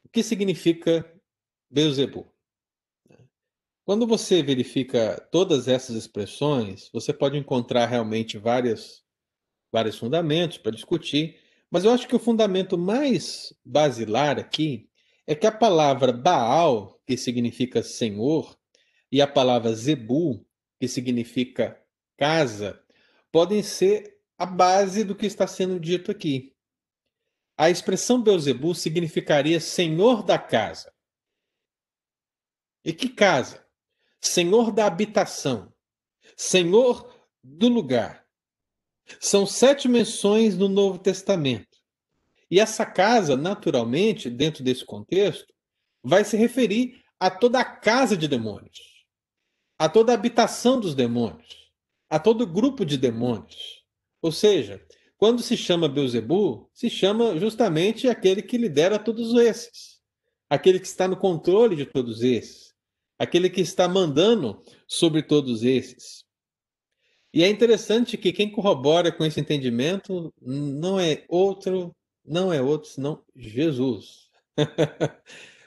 [0.05, 1.05] O que significa
[1.69, 2.33] Beuzebu?
[3.83, 9.02] Quando você verifica todas essas expressões, você pode encontrar realmente várias,
[9.73, 14.87] vários fundamentos para discutir, mas eu acho que o fundamento mais basilar aqui
[15.25, 18.55] é que a palavra Baal, que significa Senhor,
[19.11, 20.45] e a palavra Zebu,
[20.79, 21.81] que significa
[22.15, 22.79] casa,
[23.31, 26.55] podem ser a base do que está sendo dito aqui.
[27.57, 30.93] A expressão Beuzebu significaria Senhor da casa.
[32.85, 33.65] E que casa?
[34.21, 35.73] Senhor da habitação,
[36.35, 37.11] Senhor
[37.43, 38.22] do lugar.
[39.19, 41.77] São sete menções no Novo Testamento.
[42.49, 45.53] E essa casa, naturalmente, dentro desse contexto,
[46.03, 49.05] vai se referir a toda a casa de demônios,
[49.79, 51.71] a toda a habitação dos demônios,
[52.09, 53.83] a todo grupo de demônios.
[54.21, 54.85] Ou seja,
[55.17, 60.01] quando se chama Beuzebu, se chama justamente aquele que lidera todos esses,
[60.49, 62.73] aquele que está no controle de todos esses
[63.17, 66.22] aquele que está mandando sobre todos esses.
[67.33, 72.89] E é interessante que quem corrobora com esse entendimento não é outro, não é outro
[72.89, 74.29] senão Jesus.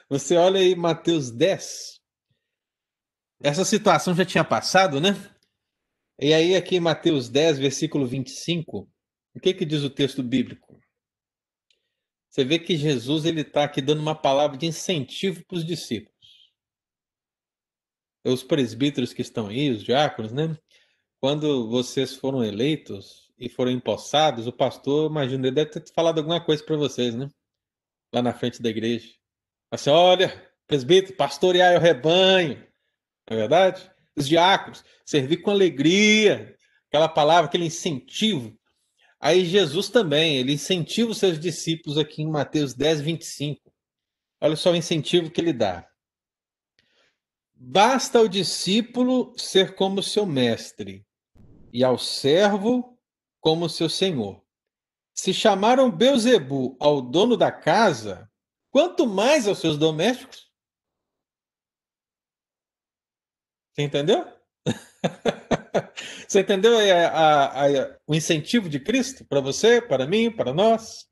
[0.09, 1.99] Você olha aí Mateus 10.
[3.43, 5.09] Essa situação já tinha passado, né?
[6.19, 8.89] E aí aqui Mateus 10, versículo 25,
[9.35, 10.79] o que que diz o texto bíblico?
[12.29, 16.17] Você vê que Jesus ele está aqui dando uma palavra de incentivo para os discípulos
[18.31, 20.57] os presbíteros que estão aí, os diáconos, né?
[21.27, 26.39] Quando vocês foram eleitos e foram empossados, o pastor, imagino, ele deve ter falado alguma
[26.39, 27.29] coisa para vocês, né?
[28.13, 29.09] Lá na frente da igreja.
[29.69, 32.65] Assim, olha, presbítero, pastorear o rebanho.
[33.29, 33.91] Não é verdade?
[34.15, 36.55] Os diáconos, servir com alegria.
[36.87, 38.57] Aquela palavra, aquele incentivo.
[39.19, 43.69] Aí Jesus também, ele incentiva os seus discípulos aqui em Mateus 10, 25.
[44.39, 45.85] Olha só o incentivo que ele dá.
[47.53, 51.05] Basta ao discípulo ser como seu mestre,
[51.71, 52.97] e ao servo
[53.39, 54.43] como seu senhor.
[55.13, 58.31] Se chamaram Beuzebu ao dono da casa,
[58.71, 60.51] quanto mais aos seus domésticos.
[63.73, 64.25] Você entendeu?
[66.27, 71.09] Você entendeu a, a, a, o incentivo de Cristo para você, para mim, para nós?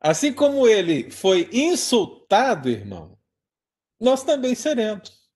[0.00, 3.18] Assim como ele foi insultado, irmão,
[3.98, 5.26] nós também seremos.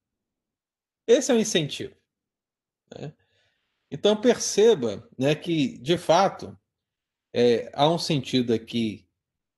[1.07, 1.97] Esse é o incentivo.
[2.97, 3.15] Né?
[3.91, 6.57] Então perceba né, que, de fato,
[7.33, 9.09] é, há um sentido aqui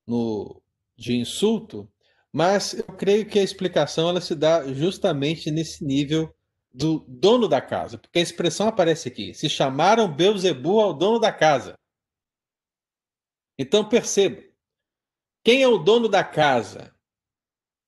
[0.06, 0.62] no,
[0.96, 1.90] de insulto,
[2.32, 6.34] mas eu creio que a explicação ela se dá justamente nesse nível
[6.72, 11.30] do dono da casa, porque a expressão aparece aqui: se chamaram Beuzebu ao dono da
[11.30, 11.74] casa.
[13.58, 14.42] Então perceba,
[15.44, 16.94] quem é o dono da casa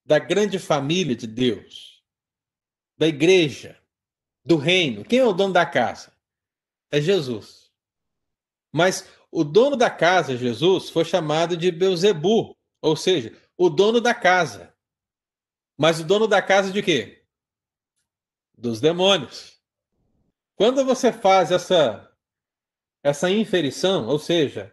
[0.05, 1.95] da grande família de Deus?
[2.97, 3.81] da igreja,
[4.45, 5.05] do reino.
[5.05, 6.14] Quem é o dono da casa?
[6.95, 7.73] É Jesus.
[8.73, 14.15] Mas o dono da casa, Jesus, foi chamado de Beuzebu, ou seja, o dono da
[14.15, 14.73] casa.
[15.77, 17.25] Mas o dono da casa de quê?
[18.57, 19.61] Dos demônios.
[20.55, 22.09] Quando você faz essa
[23.03, 24.73] essa inferição, ou seja,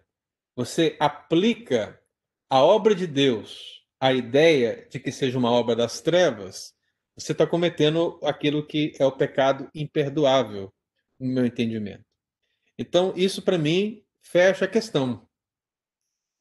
[0.56, 2.00] você aplica
[2.48, 6.76] a obra de Deus à ideia de que seja uma obra das trevas,
[7.16, 10.72] você está cometendo aquilo que é o pecado imperdoável,
[11.20, 12.11] no meu entendimento.
[12.82, 15.28] Então, isso para mim fecha a questão.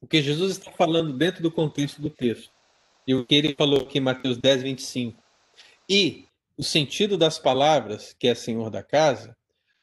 [0.01, 2.51] O que Jesus está falando dentro do contexto do texto.
[3.05, 5.23] E o que ele falou aqui em Mateus 10, 25.
[5.87, 6.25] E
[6.57, 9.37] o sentido das palavras, que é Senhor da casa,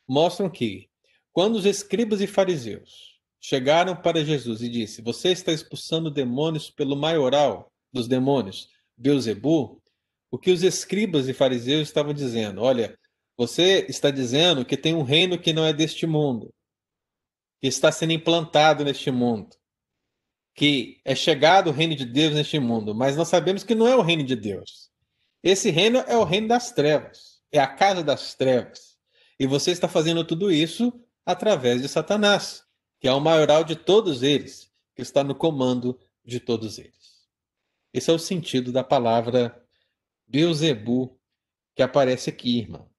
[0.06, 0.88] mostram que,
[1.32, 6.96] quando os escribas e fariseus chegaram para Jesus e disse: Você está expulsando demônios pelo
[6.96, 9.80] maioral dos demônios, Beuzebu,
[10.28, 12.62] o que os escribas e fariseus estavam dizendo.
[12.62, 12.97] Olha,
[13.38, 16.52] você está dizendo que tem um reino que não é deste mundo,
[17.60, 19.56] que está sendo implantado neste mundo,
[20.56, 23.94] que é chegado o reino de Deus neste mundo, mas nós sabemos que não é
[23.94, 24.90] o reino de Deus.
[25.40, 28.98] Esse reino é o reino das trevas, é a casa das trevas.
[29.38, 30.92] E você está fazendo tudo isso
[31.24, 32.64] através de Satanás,
[32.98, 37.28] que é o maioral de todos eles, que está no comando de todos eles.
[37.94, 39.64] Esse é o sentido da palavra
[40.26, 41.16] Beuzebu
[41.76, 42.90] que aparece aqui, irmão.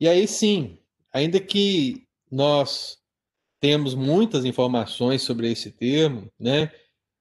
[0.00, 0.78] E aí sim,
[1.12, 2.98] ainda que nós
[3.60, 6.72] temos muitas informações sobre esse termo, né?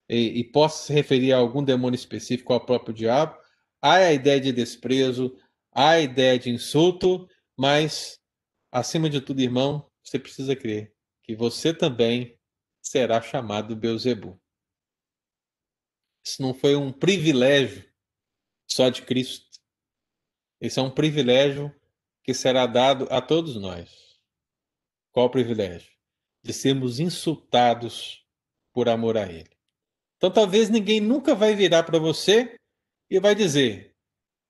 [0.07, 3.37] E, e possa se referir a algum demônio específico ao próprio diabo,
[3.81, 5.37] há a ideia de desprezo,
[5.71, 7.27] há a ideia de insulto,
[7.57, 8.17] mas
[8.71, 12.39] acima de tudo, irmão, você precisa crer que você também
[12.81, 14.39] será chamado Beuzebu.
[16.25, 17.85] Isso não foi um privilégio
[18.67, 19.59] só de Cristo.
[20.61, 21.73] Isso é um privilégio
[22.23, 24.19] que será dado a todos nós.
[25.11, 25.91] Qual o privilégio?
[26.43, 28.25] De sermos insultados
[28.73, 29.49] por amor a Ele.
[30.17, 32.59] Então talvez ninguém nunca vai virar para você
[33.09, 33.95] e vai dizer: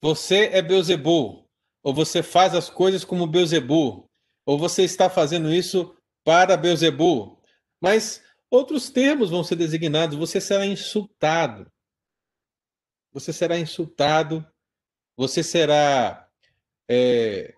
[0.01, 1.47] você é Beuzebu,
[1.84, 4.09] ou você faz as coisas como Beuzebu,
[4.45, 7.41] ou você está fazendo isso para Beuzebu.
[7.82, 11.72] Mas outros termos vão ser designados, você será insultado.
[13.11, 14.45] Você será insultado,
[15.17, 16.28] você será.
[16.88, 17.53] É,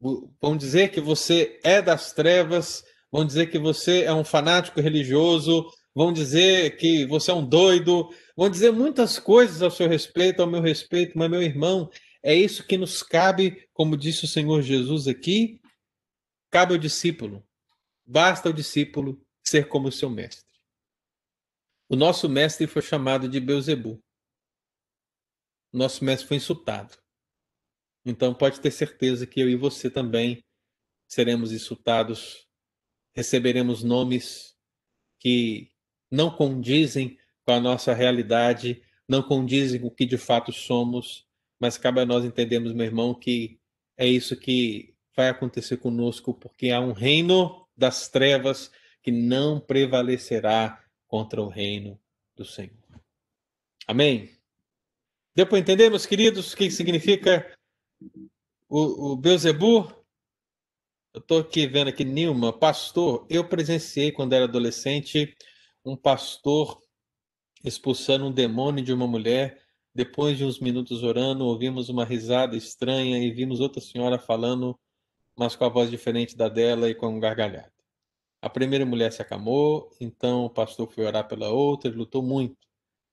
[0.00, 5.70] vão dizer que você é das trevas, vão dizer que você é um fanático religioso,
[5.94, 10.48] vão dizer que você é um doido, vão dizer muitas coisas ao seu respeito, ao
[10.48, 11.90] meu respeito, mas, meu irmão,
[12.22, 15.60] é isso que nos cabe, como disse o Senhor Jesus aqui,
[16.50, 17.46] cabe ao discípulo.
[18.04, 20.44] Basta ao discípulo ser como o seu mestre.
[21.88, 24.02] O nosso mestre foi chamado de Beuzebu.
[25.72, 26.98] O nosso mestre foi insultado.
[28.06, 30.44] Então pode ter certeza que eu e você também
[31.08, 32.46] seremos insultados,
[33.12, 34.56] receberemos nomes
[35.18, 35.72] que
[36.08, 41.26] não condizem com a nossa realidade, não condizem com o que de fato somos,
[41.58, 43.58] mas cabe a nós entendermos, meu irmão, que
[43.96, 48.70] é isso que vai acontecer conosco, porque há um reino das trevas
[49.02, 51.98] que não prevalecerá contra o reino
[52.36, 52.76] do Senhor.
[53.86, 54.30] Amém?
[55.34, 57.55] Deu para entender, meus queridos, o que significa
[58.68, 59.92] o, o Beuzebu?
[61.14, 65.34] Eu estou aqui vendo aqui, Nilma, pastor, eu presenciei quando era adolescente
[65.84, 66.80] um pastor
[67.64, 69.62] expulsando um demônio de uma mulher.
[69.94, 74.78] Depois de uns minutos orando, ouvimos uma risada estranha e vimos outra senhora falando,
[75.34, 77.72] mas com a voz diferente da dela e com um gargalhado.
[78.42, 82.56] A primeira mulher se acalmou, então o pastor foi orar pela outra e lutou muito,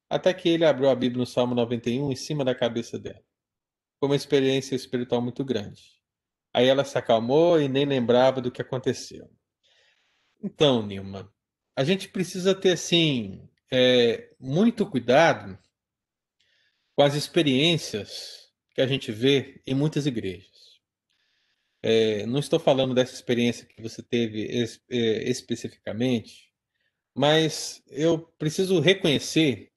[0.09, 3.23] até que ele abriu a Bíblia no Salmo 91 em cima da cabeça dela.
[4.03, 5.81] Foi uma experiência espiritual muito grande.
[6.53, 9.31] Aí ela se acalmou e nem lembrava do que aconteceu.
[10.43, 11.33] Então, Nilma,
[11.73, 15.57] a gente precisa ter assim é, muito cuidado
[16.93, 20.81] com as experiências que a gente vê em muitas igrejas.
[21.81, 26.51] É, não estou falando dessa experiência que você teve es, é, especificamente,
[27.15, 29.71] mas eu preciso reconhecer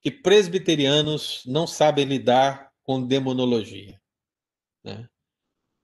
[0.00, 4.00] que presbiterianos não sabem lidar com demonologia.
[4.84, 5.08] Né?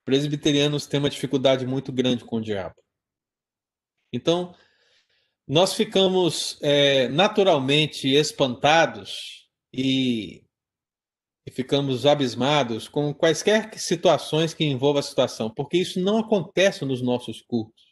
[0.04, 2.74] Presbiterianos têm uma dificuldade muito grande com o diabo.
[4.12, 4.54] Então,
[5.46, 10.44] nós ficamos é, naturalmente espantados e,
[11.46, 17.02] e, ficamos abismados com quaisquer situações que envolvam a situação, porque isso não acontece nos
[17.02, 17.88] nossos cultos.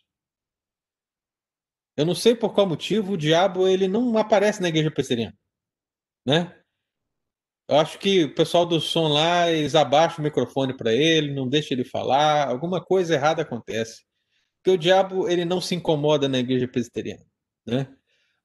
[1.97, 5.37] Eu não sei por qual motivo o diabo ele não aparece na igreja presbiteriana,
[6.27, 6.63] né?
[7.69, 11.49] Eu acho que o pessoal do som lá, eles abaixam o microfone para ele, não
[11.49, 14.05] deixa ele falar, alguma coisa errada acontece.
[14.57, 17.25] Porque o diabo ele não se incomoda na igreja presbiteriana.
[17.67, 17.89] Né?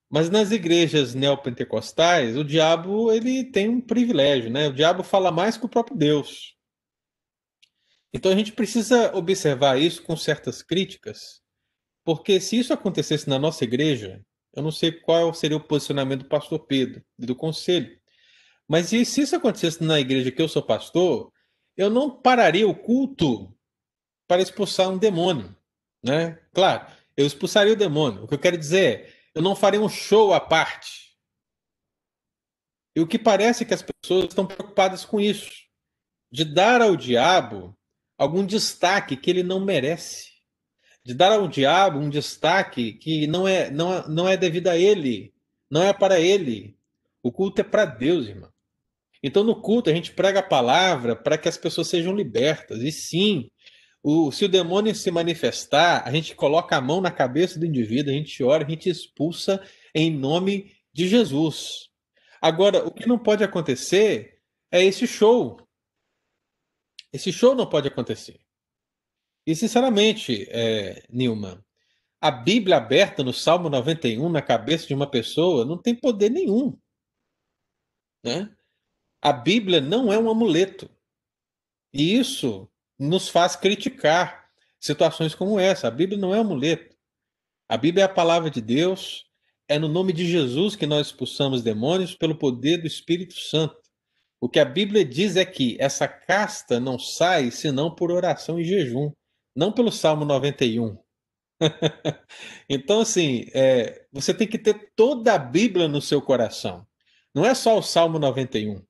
[0.10, 4.68] Mas nas igrejas neopentecostais, o diabo ele tem um privilégio, né?
[4.68, 6.58] O diabo fala mais que o próprio Deus.
[8.14, 11.42] Então a gente precisa observar isso com certas críticas,
[12.04, 14.22] porque se isso acontecesse na nossa igreja,
[14.54, 17.98] eu não sei qual seria o posicionamento do pastor Pedro e do conselho,
[18.72, 21.30] mas se isso acontecesse na igreja que eu sou pastor,
[21.76, 23.54] eu não pararia o culto
[24.26, 25.54] para expulsar um demônio,
[26.02, 26.40] né?
[26.54, 28.24] Claro, eu expulsaria o demônio.
[28.24, 31.18] O que eu quero dizer é, eu não faria um show à parte.
[32.96, 35.52] E o que parece é que as pessoas estão preocupadas com isso,
[36.32, 37.78] de dar ao diabo
[38.18, 40.32] algum destaque que ele não merece,
[41.04, 45.34] de dar ao diabo um destaque que não é não, não é devido a ele,
[45.70, 46.80] não é para ele.
[47.22, 48.51] O culto é para Deus, irmão.
[49.24, 52.82] Então no culto a gente prega a palavra para que as pessoas sejam libertas.
[52.82, 53.50] E sim,
[54.04, 58.12] o, se o demônio se manifestar, a gente coloca a mão na cabeça do indivíduo,
[58.12, 59.64] a gente ora, a gente expulsa
[59.94, 61.90] em nome de Jesus.
[62.42, 64.40] Agora, o que não pode acontecer
[64.72, 65.58] é esse show.
[67.14, 68.40] Esse show não pode acontecer.
[69.46, 71.64] E, sinceramente, é, Nilman,
[72.20, 76.78] a Bíblia aberta no Salmo 91 na cabeça de uma pessoa não tem poder nenhum.
[78.24, 78.56] Né?
[79.22, 80.90] A Bíblia não é um amuleto.
[81.94, 82.68] E isso
[82.98, 84.50] nos faz criticar
[84.80, 85.88] situações como essa.
[85.88, 86.96] A Bíblia não é um amuleto.
[87.70, 89.26] A Bíblia é a palavra de Deus.
[89.68, 93.78] É no nome de Jesus que nós expulsamos demônios pelo poder do Espírito Santo.
[94.42, 98.66] O que a Bíblia diz é que essa casta não sai senão por oração e
[98.66, 99.12] jejum,
[99.56, 100.98] não pelo Salmo 91.
[102.68, 106.88] então, assim, é, você tem que ter toda a Bíblia no seu coração.
[107.36, 108.84] Não é só o Salmo 91.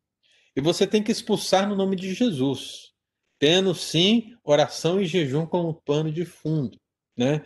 [0.55, 2.91] E você tem que expulsar no nome de Jesus,
[3.39, 6.77] tendo sim oração e jejum como pano de fundo.
[7.17, 7.43] Né?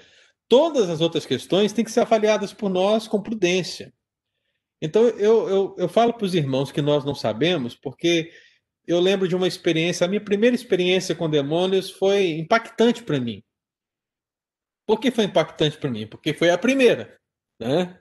[0.48, 3.94] Todas as outras questões têm que ser avaliadas por nós com prudência.
[4.82, 8.32] Então, eu, eu, eu falo para os irmãos que nós não sabemos, porque
[8.86, 13.44] eu lembro de uma experiência, a minha primeira experiência com demônios foi impactante para mim.
[14.86, 16.06] Por que foi impactante para mim?
[16.06, 17.20] Porque foi a primeira.
[17.60, 18.00] Né?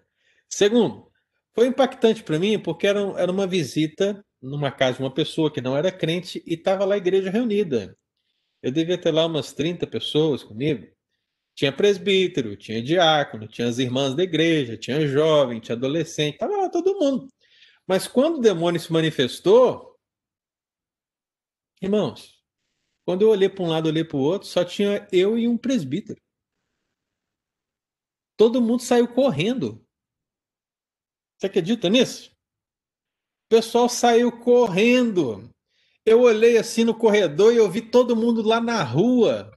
[0.49, 1.11] Segundo,
[1.55, 5.61] foi impactante para mim porque era, era uma visita numa casa de uma pessoa que
[5.61, 7.97] não era crente e estava lá a igreja reunida.
[8.63, 10.87] Eu devia ter lá umas 30 pessoas comigo.
[11.55, 16.69] Tinha presbítero, tinha diácono, tinha as irmãs da igreja, tinha jovem, tinha adolescente, estava lá
[16.69, 17.29] todo mundo.
[17.87, 19.99] Mas quando o demônio se manifestou,
[21.81, 22.43] irmãos,
[23.05, 25.57] quando eu olhei para um lado, olhei para o outro, só tinha eu e um
[25.57, 26.21] presbítero.
[28.37, 29.87] Todo mundo saiu correndo.
[31.39, 32.34] Você acredita nisso?
[33.47, 35.51] O pessoal saiu correndo.
[36.05, 39.51] Eu olhei assim no corredor e eu vi todo mundo lá na rua.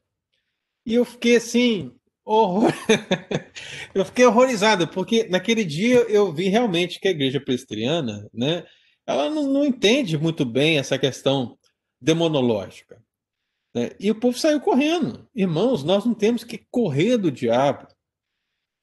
[0.85, 2.71] E eu fiquei assim, horror...
[3.93, 8.65] eu fiquei horrorizado, porque naquele dia eu vi realmente que a igreja presbiteriana, né,
[9.05, 11.57] ela não, não entende muito bem essa questão
[11.99, 13.01] demonológica.
[13.73, 13.91] Né?
[13.99, 15.27] E o povo saiu correndo.
[15.33, 17.87] Irmãos, nós não temos que correr do diabo.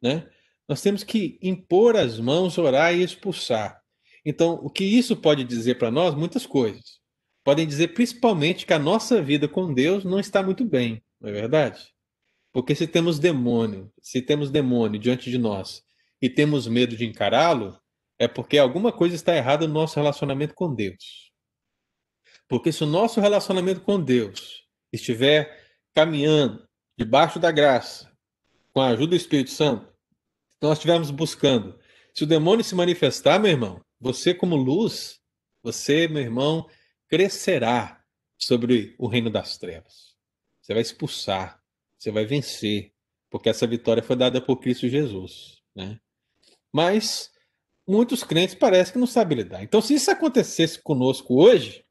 [0.02, 0.28] Né?
[0.68, 3.83] Nós temos que impor as mãos, orar e expulsar.
[4.24, 6.14] Então, o que isso pode dizer para nós?
[6.14, 6.98] Muitas coisas.
[7.44, 11.32] Podem dizer principalmente que a nossa vida com Deus não está muito bem, não é
[11.32, 11.92] verdade?
[12.52, 15.82] Porque se temos demônio, se temos demônio diante de nós
[16.22, 17.78] e temos medo de encará-lo,
[18.18, 21.32] é porque alguma coisa está errada no nosso relacionamento com Deus.
[22.48, 25.62] Porque se o nosso relacionamento com Deus estiver
[25.92, 26.66] caminhando
[26.96, 28.10] debaixo da graça,
[28.72, 29.92] com a ajuda do Espírito Santo,
[30.62, 31.78] nós estivermos buscando.
[32.14, 35.18] Se o demônio se manifestar, meu irmão, você, como luz,
[35.62, 36.68] você, meu irmão,
[37.08, 38.04] crescerá
[38.36, 40.14] sobre o reino das trevas.
[40.60, 41.58] Você vai expulsar,
[41.96, 42.92] você vai vencer,
[43.30, 45.62] porque essa vitória foi dada por Cristo Jesus.
[45.74, 45.98] Né?
[46.70, 47.32] Mas
[47.88, 49.62] muitos crentes parecem que não sabem lidar.
[49.62, 51.82] Então, se isso acontecesse conosco hoje,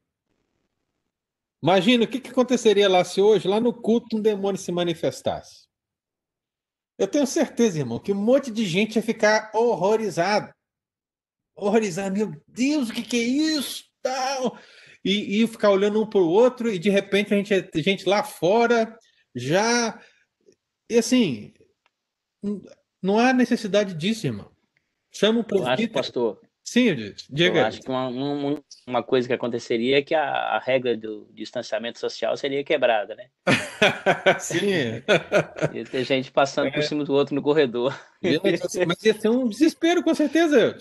[1.60, 5.66] imagina o que, que aconteceria lá se hoje, lá no culto, um demônio se manifestasse.
[6.96, 10.54] Eu tenho certeza, irmão, que um monte de gente ia ficar horrorizado.
[11.56, 13.84] Horrorizado, meu Deus, o que, que é isso?
[14.02, 14.58] Tal.
[15.04, 18.08] E, e ficar olhando um para o outro, e de repente a gente, a gente
[18.08, 18.98] lá fora
[19.34, 20.00] já.
[20.90, 21.52] E assim,
[23.02, 24.50] não há necessidade disso, irmão.
[25.12, 25.92] Chama o presbítero.
[25.92, 27.60] pastor, Sim, diga.
[27.60, 31.28] Eu acho que uma, uma, uma, coisa que aconteceria é que a, a, regra do
[31.30, 33.28] distanciamento social seria quebrada, né?
[34.40, 35.02] Sim.
[35.74, 36.70] Ia ter gente passando é.
[36.70, 37.94] por cima do outro no corredor.
[38.86, 40.74] Mas ia ser um desespero, com certeza.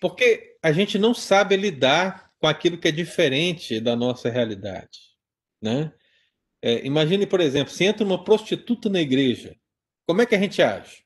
[0.00, 4.98] Porque a gente não sabe lidar com aquilo que é diferente da nossa realidade,
[5.62, 5.92] né?
[6.62, 9.56] É, imagine, por exemplo, se entra uma prostituta na igreja,
[10.06, 11.04] como é que a gente age?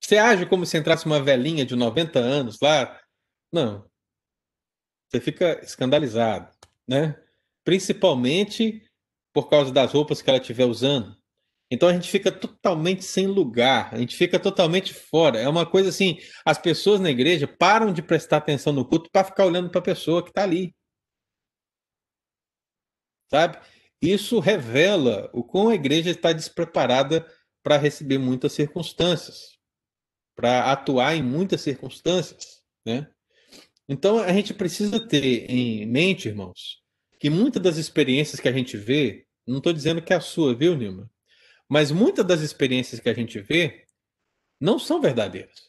[0.00, 3.00] Você age como se entrasse uma velhinha de 90 anos lá?
[3.52, 3.90] Não.
[5.08, 6.54] Você fica escandalizado,
[6.86, 7.20] né?
[7.64, 8.88] Principalmente
[9.32, 11.17] por causa das roupas que ela estiver usando.
[11.70, 15.38] Então a gente fica totalmente sem lugar, a gente fica totalmente fora.
[15.38, 19.24] É uma coisa assim, as pessoas na igreja param de prestar atenção no culto para
[19.24, 20.74] ficar olhando para a pessoa que está ali.
[23.30, 23.58] Sabe?
[24.00, 27.26] Isso revela o quão a igreja está despreparada
[27.62, 29.58] para receber muitas circunstâncias
[30.38, 33.10] para atuar em muitas circunstâncias, né?
[33.88, 36.80] Então a gente precisa ter em mente, irmãos,
[37.18, 40.54] que muitas das experiências que a gente vê, não estou dizendo que é a sua,
[40.54, 41.10] viu, Nilma?
[41.68, 43.86] Mas muitas das experiências que a gente vê
[44.60, 45.68] não são verdadeiras.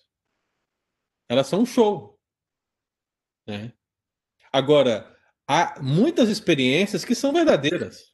[1.28, 2.20] Elas são um show.
[3.46, 3.74] Né?
[4.52, 5.16] Agora,
[5.48, 8.14] há muitas experiências que são verdadeiras.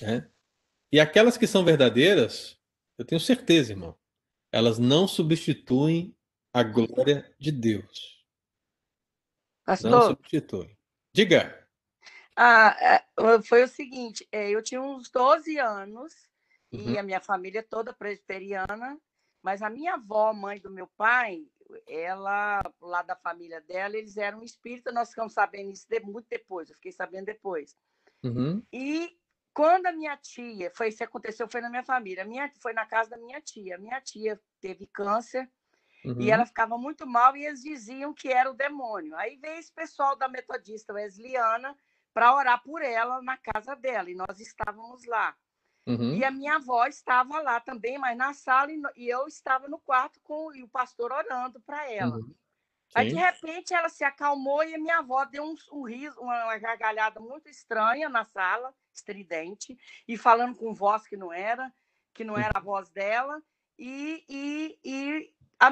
[0.00, 0.28] Né?
[0.90, 2.58] E aquelas que são verdadeiras,
[2.96, 3.96] eu tenho certeza, irmão,
[4.50, 6.16] elas não substituem
[6.52, 8.24] a glória de Deus.
[9.64, 10.76] Pastor, não substituem.
[11.12, 11.68] Diga.
[12.34, 16.27] Ah, é, foi o seguinte, é, eu tinha uns 12 anos
[16.72, 16.90] uhum.
[16.90, 18.98] e a minha família toda presbiteriana,
[19.42, 21.46] mas a minha avó, mãe do meu pai,
[21.86, 26.74] ela, lá da família dela, eles eram espíritas, nós ficamos sabendo isso muito depois, eu
[26.76, 27.76] fiquei sabendo depois.
[28.22, 28.62] Uhum.
[28.72, 29.16] E
[29.58, 33.10] quando a minha tia, foi isso aconteceu, foi na minha família, minha, foi na casa
[33.10, 33.76] da minha tia.
[33.76, 35.50] Minha tia teve câncer
[36.04, 36.20] uhum.
[36.20, 39.16] e ela ficava muito mal e eles diziam que era o demônio.
[39.16, 41.76] Aí veio esse pessoal da metodista Wesleyana
[42.14, 45.36] para orar por ela na casa dela e nós estávamos lá.
[45.88, 46.16] Uhum.
[46.16, 50.20] E a minha avó estava lá também, mas na sala, e eu estava no quarto
[50.22, 52.16] com o pastor orando para ela.
[52.16, 52.34] Uhum.
[52.94, 56.56] Aí, de repente, ela se acalmou e a minha avó deu um, um riso, uma
[56.58, 61.72] gargalhada muito estranha na sala, estridente, e falando com voz que não era,
[62.12, 63.42] que não era a voz dela,
[63.78, 65.70] e, e, e a,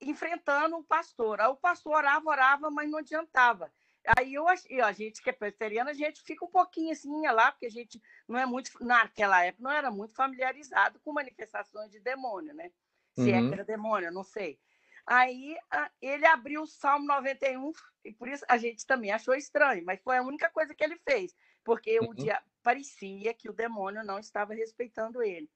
[0.00, 1.40] enfrentando o pastor.
[1.40, 3.72] Aí o pastor orava, orava, mas não adiantava.
[4.16, 7.66] Aí eu, a gente que é presbiteriana, a gente fica um pouquinho assim lá, porque
[7.66, 12.54] a gente não é muito, naquela época, não era muito familiarizado com manifestações de demônio,
[12.54, 12.70] né?
[13.14, 13.28] Se uhum.
[13.28, 13.52] é que uhum.
[13.52, 14.58] era demônio, não sei.
[15.04, 15.56] Aí
[16.00, 17.72] ele abriu o Salmo 91,
[18.04, 20.96] e por isso a gente também achou estranho, mas foi a única coisa que ele
[20.96, 21.34] fez,
[21.64, 22.10] porque uhum.
[22.10, 25.50] o dia parecia que o demônio não estava respeitando ele.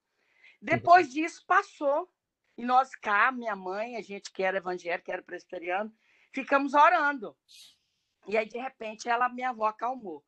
[0.61, 1.12] Depois uhum.
[1.12, 2.11] disso, passou,
[2.57, 5.92] e nós cá, minha mãe, a gente que era evangélico, que era presbiteriano,
[6.32, 7.36] ficamos orando.
[8.29, 10.23] E aí, de repente, ela, minha avó acalmou.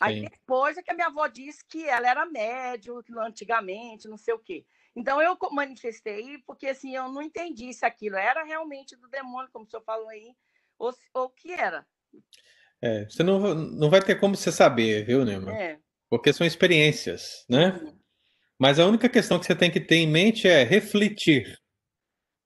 [0.00, 0.28] Aí Sim.
[0.30, 4.38] depois é que a minha avó disse que ela era médio, antigamente, não sei o
[4.38, 4.64] quê.
[4.94, 9.64] Então eu manifestei, porque assim, eu não entendi se aquilo era realmente do demônio, como
[9.64, 10.34] o senhor falou aí,
[10.78, 11.84] ou, o que era.
[12.80, 15.52] É, você não, não vai ter como você saber, viu, Nema?
[15.52, 15.78] É.
[16.08, 17.78] Porque são experiências, né?
[17.82, 17.98] Uhum.
[18.58, 21.56] Mas a única questão que você tem que ter em mente é refletir,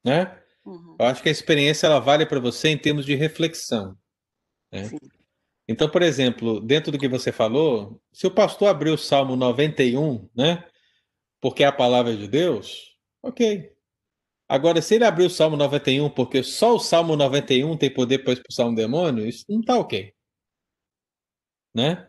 [0.05, 0.43] né?
[0.65, 0.97] Uhum.
[0.99, 3.97] Eu acho que a experiência ela vale para você em termos de reflexão.
[4.73, 4.91] Né?
[5.69, 10.29] Então, por exemplo, dentro do que você falou, se o pastor abrir o Salmo 91,
[10.35, 10.69] né?
[11.41, 13.71] porque é a palavra de Deus, ok.
[14.49, 18.33] Agora, se ele abrir o Salmo 91 porque só o Salmo 91 tem poder para
[18.33, 20.15] expulsar um demônio, isso não está ok.
[21.75, 22.09] Né?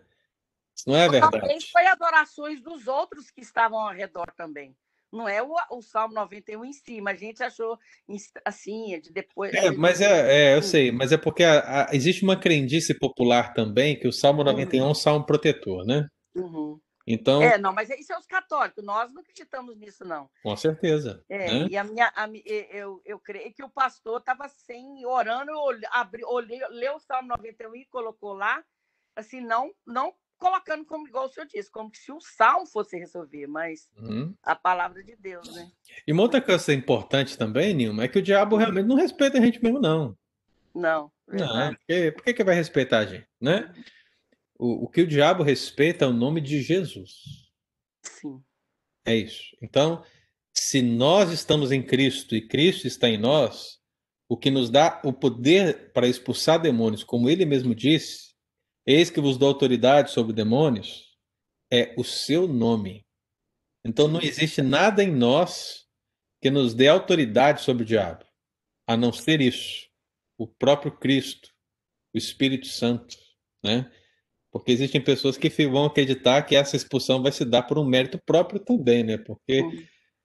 [0.76, 1.40] Isso não é verdade.
[1.40, 4.76] Também foi adorações dos outros que estavam ao redor também.
[5.14, 7.78] Não é o, o Salmo 91 em si, mas a gente achou
[8.44, 9.54] assim, de depois.
[9.54, 13.54] É, mas é, é, eu sei, mas é porque a, a, existe uma crendice popular
[13.54, 14.88] também que o Salmo 91 uhum.
[14.88, 16.08] é um salmo protetor, né?
[16.36, 16.80] Uhum.
[17.06, 17.44] Então...
[17.44, 20.28] É, não, mas isso é os católicos, nós não acreditamos nisso, não.
[20.42, 21.24] Com certeza.
[21.30, 21.68] É, né?
[21.70, 22.28] E a minha, a,
[22.72, 25.52] eu, eu creio que o pastor estava sem, orando,
[25.92, 28.64] abri, olhei, leu o Salmo 91 e colocou lá,
[29.16, 30.14] assim, não, não
[30.44, 34.36] colocando como igual o senhor disse, como se o salmo fosse resolver, mas uhum.
[34.44, 35.72] a palavra de Deus, né?
[36.06, 39.42] E uma outra coisa importante também, Nilma, é que o diabo realmente não respeita a
[39.42, 40.18] gente mesmo, não.
[40.76, 41.10] Não.
[41.26, 43.74] Não, porque, por que, que vai respeitar a gente, né?
[43.74, 43.84] Uhum.
[44.60, 47.50] O, o que o diabo respeita é o nome de Jesus.
[48.02, 48.44] Sim.
[49.06, 49.56] É isso.
[49.62, 50.04] Então,
[50.54, 53.80] se nós estamos em Cristo e Cristo está em nós,
[54.28, 58.33] o que nos dá o poder para expulsar demônios, como ele mesmo disse,
[58.86, 61.14] eis que vos dou autoridade sobre demônios,
[61.72, 63.06] é o seu nome.
[63.86, 65.86] Então não existe nada em nós
[66.42, 68.26] que nos dê autoridade sobre o diabo,
[68.88, 69.88] a não ser isso,
[70.38, 71.50] o próprio Cristo,
[72.14, 73.18] o Espírito Santo,
[73.64, 73.90] né?
[74.52, 78.20] Porque existem pessoas que vão acreditar que essa expulsão vai se dar por um mérito
[78.24, 79.18] próprio também, né?
[79.18, 79.64] Porque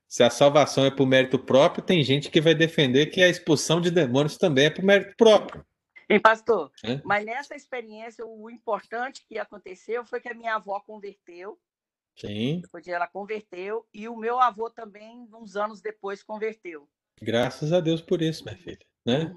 [0.07, 3.81] se a salvação é por mérito próprio, tem gente que vai defender que a expulsão
[3.81, 5.65] de demônios também é por mérito próprio.
[6.09, 6.73] Hein, pastor?
[6.83, 7.01] É?
[7.05, 11.59] Mas nessa experiência, o importante que aconteceu foi que a minha avó converteu.
[12.17, 12.61] Sim.
[12.63, 16.89] Depois ela converteu e o meu avô também, uns anos depois, converteu.
[17.21, 18.87] Graças a Deus por isso, minha filha.
[19.05, 19.25] Né?
[19.25, 19.37] Uhum.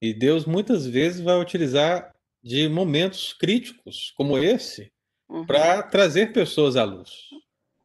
[0.00, 4.92] E Deus muitas vezes vai utilizar de momentos críticos como esse
[5.28, 5.46] uhum.
[5.46, 7.30] para trazer pessoas à luz,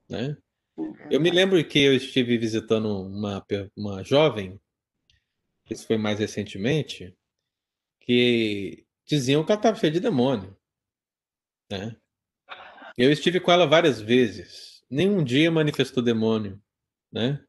[0.08, 0.38] né?
[0.76, 0.96] Uhum.
[1.10, 4.60] Eu me lembro que eu estive visitando uma, uma jovem,
[5.70, 7.16] isso foi mais recentemente,
[8.10, 10.58] que diziam que ela estava cheia de demônio,
[11.72, 11.96] né?
[12.98, 16.60] Eu estive com ela várias vezes, nenhum dia manifestou demônio,
[17.12, 17.46] né?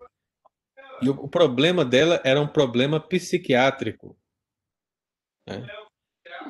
[1.01, 4.21] E o, problema dela era um problema psiquiátrico.
[5.49, 5.67] Né?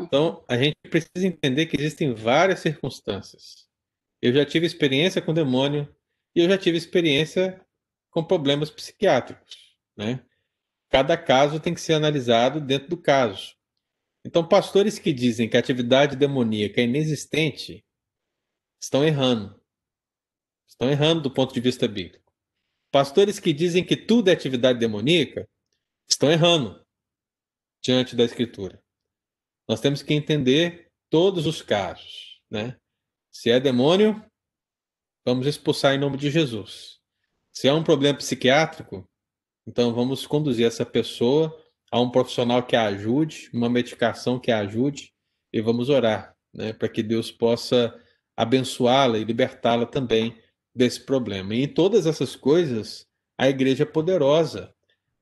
[0.01, 3.69] Então, a gente precisa entender que existem várias circunstâncias.
[4.21, 5.89] Eu já tive experiência com demônio
[6.35, 7.65] e eu já tive experiência
[8.11, 10.27] com problemas psiquiátricos, né?
[10.89, 13.60] Cada caso tem que ser analisado dentro do caso.
[14.25, 17.85] Então, pastores que dizem que a atividade demoníaca é inexistente
[18.81, 19.61] estão errando.
[20.69, 22.33] Estão errando do ponto de vista bíblico.
[22.91, 25.49] Pastores que dizem que tudo é atividade demoníaca
[26.09, 26.85] estão errando
[27.83, 28.83] diante da Escritura.
[29.69, 32.79] Nós temos que entender todos os casos, né?
[33.31, 34.25] Se é demônio,
[35.25, 37.01] vamos expulsar em nome de Jesus.
[37.53, 39.09] Se é um problema psiquiátrico,
[39.67, 41.57] então vamos conduzir essa pessoa
[41.91, 45.13] a um profissional que a ajude, uma medicação que a ajude
[45.53, 47.95] e vamos orar, né, para que Deus possa
[48.37, 50.37] abençoá-la e libertá-la também
[50.75, 51.55] desse problema.
[51.55, 54.73] E em todas essas coisas, a igreja é poderosa.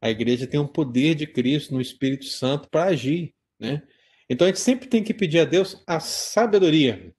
[0.01, 3.83] A igreja tem um poder de Cristo no Espírito Santo para agir, né?
[4.31, 7.12] Então a gente sempre tem que pedir a Deus a sabedoria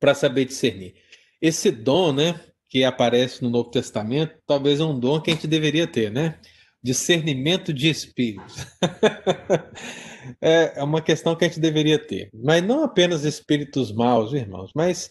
[0.00, 0.96] para saber discernir.
[1.40, 5.46] Esse dom, né, que aparece no Novo Testamento, talvez é um dom que a gente
[5.46, 6.40] deveria ter, né?
[6.82, 8.56] Discernimento de espíritos.
[10.40, 12.30] É, é uma questão que a gente deveria ter.
[12.32, 15.10] Mas não apenas espíritos maus, irmãos, mas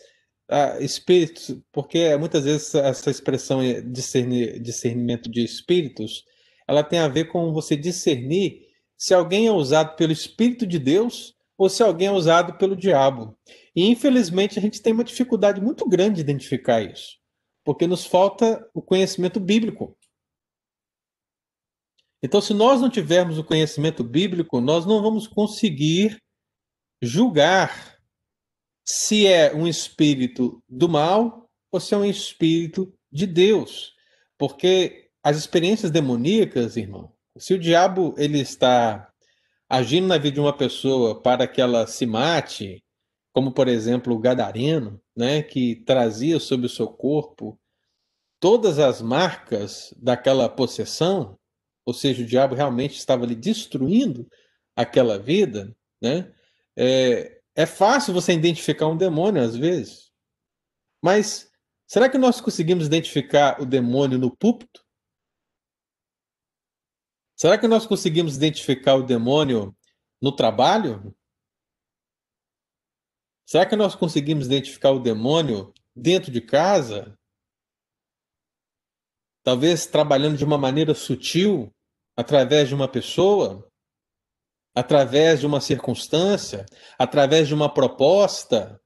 [0.50, 3.62] ah, espíritos, porque muitas vezes essa expressão
[3.92, 6.24] discernir, discernimento de espíritos,
[6.68, 8.62] ela tem a ver com você discernir
[8.98, 13.38] se alguém é usado pelo Espírito de Deus ou se alguém é usado pelo diabo.
[13.76, 17.18] E infelizmente a gente tem uma dificuldade muito grande de identificar isso,
[17.64, 19.98] porque nos falta o conhecimento bíblico.
[22.24, 26.18] Então, se nós não tivermos o conhecimento bíblico, nós não vamos conseguir
[27.02, 27.98] julgar
[28.86, 33.94] se é um espírito do mal ou se é um espírito de Deus.
[34.38, 39.12] Porque as experiências demoníacas, irmão, se o diabo ele está
[39.70, 42.84] agindo na vida de uma pessoa para que ela se mate,
[43.34, 47.58] como por exemplo o gadareno, né, que trazia sobre o seu corpo
[48.40, 51.38] todas as marcas daquela possessão,
[51.86, 54.28] ou seja, o diabo realmente estava ali destruindo
[54.76, 56.34] aquela vida, né?
[56.78, 60.12] É, é fácil você identificar um demônio às vezes,
[61.04, 61.52] mas
[61.86, 64.86] será que nós conseguimos identificar o demônio no púlpito?
[67.36, 69.76] Será que nós conseguimos identificar o demônio
[70.22, 71.16] no trabalho?
[73.46, 77.18] Será que nós conseguimos identificar o demônio dentro de casa?
[79.44, 81.74] Talvez trabalhando de uma maneira sutil,
[82.16, 83.68] através de uma pessoa,
[84.76, 86.66] através de uma circunstância,
[86.98, 88.80] através de uma proposta.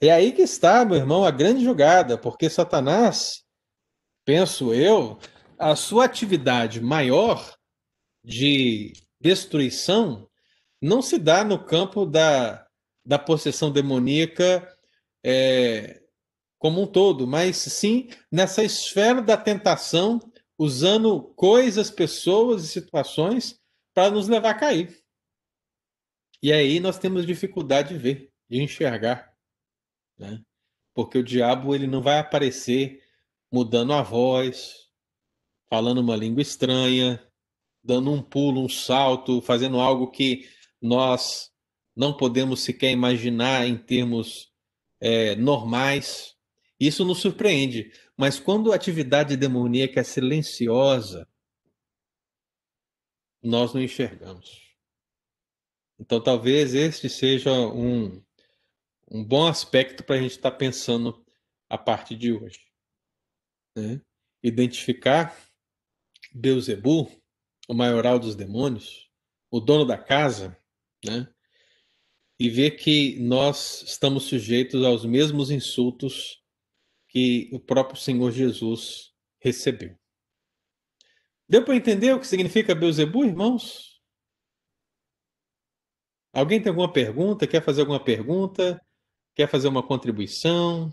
[0.00, 3.44] É aí que está, meu irmão, a grande jogada, porque Satanás,
[4.24, 5.18] penso eu,
[5.58, 7.56] a sua atividade maior
[8.24, 10.28] de destruição
[10.80, 12.66] não se dá no campo da,
[13.04, 14.68] da possessão demoníaca
[15.24, 16.02] é,
[16.64, 20.18] como um todo, mas sim nessa esfera da tentação,
[20.58, 23.60] usando coisas, pessoas e situações
[23.92, 24.98] para nos levar a cair.
[26.42, 29.36] E aí nós temos dificuldade de ver, de enxergar,
[30.18, 30.40] né?
[30.94, 33.02] Porque o diabo ele não vai aparecer
[33.52, 34.88] mudando a voz,
[35.68, 37.22] falando uma língua estranha,
[37.82, 40.48] dando um pulo, um salto, fazendo algo que
[40.80, 41.52] nós
[41.94, 44.50] não podemos sequer imaginar em termos
[44.98, 46.33] é, normais.
[46.78, 47.92] Isso nos surpreende.
[48.16, 51.28] Mas quando a atividade demoníaca é silenciosa,
[53.42, 54.64] nós não enxergamos.
[55.98, 58.22] Então, talvez este seja um,
[59.10, 61.24] um bom aspecto para a gente estar tá pensando
[61.68, 62.60] a partir de hoje.
[63.76, 64.00] Né?
[64.42, 65.36] Identificar
[66.32, 67.10] Beuzebu,
[67.68, 69.08] o maioral dos demônios,
[69.50, 70.56] o dono da casa,
[71.04, 71.32] né?
[72.38, 76.43] E ver que nós estamos sujeitos aos mesmos insultos
[77.14, 79.96] que o próprio Senhor Jesus recebeu.
[81.48, 84.02] Deu para entender o que significa Beuzebu, irmãos?
[86.32, 87.46] Alguém tem alguma pergunta?
[87.46, 88.84] Quer fazer alguma pergunta?
[89.36, 90.92] Quer fazer uma contribuição?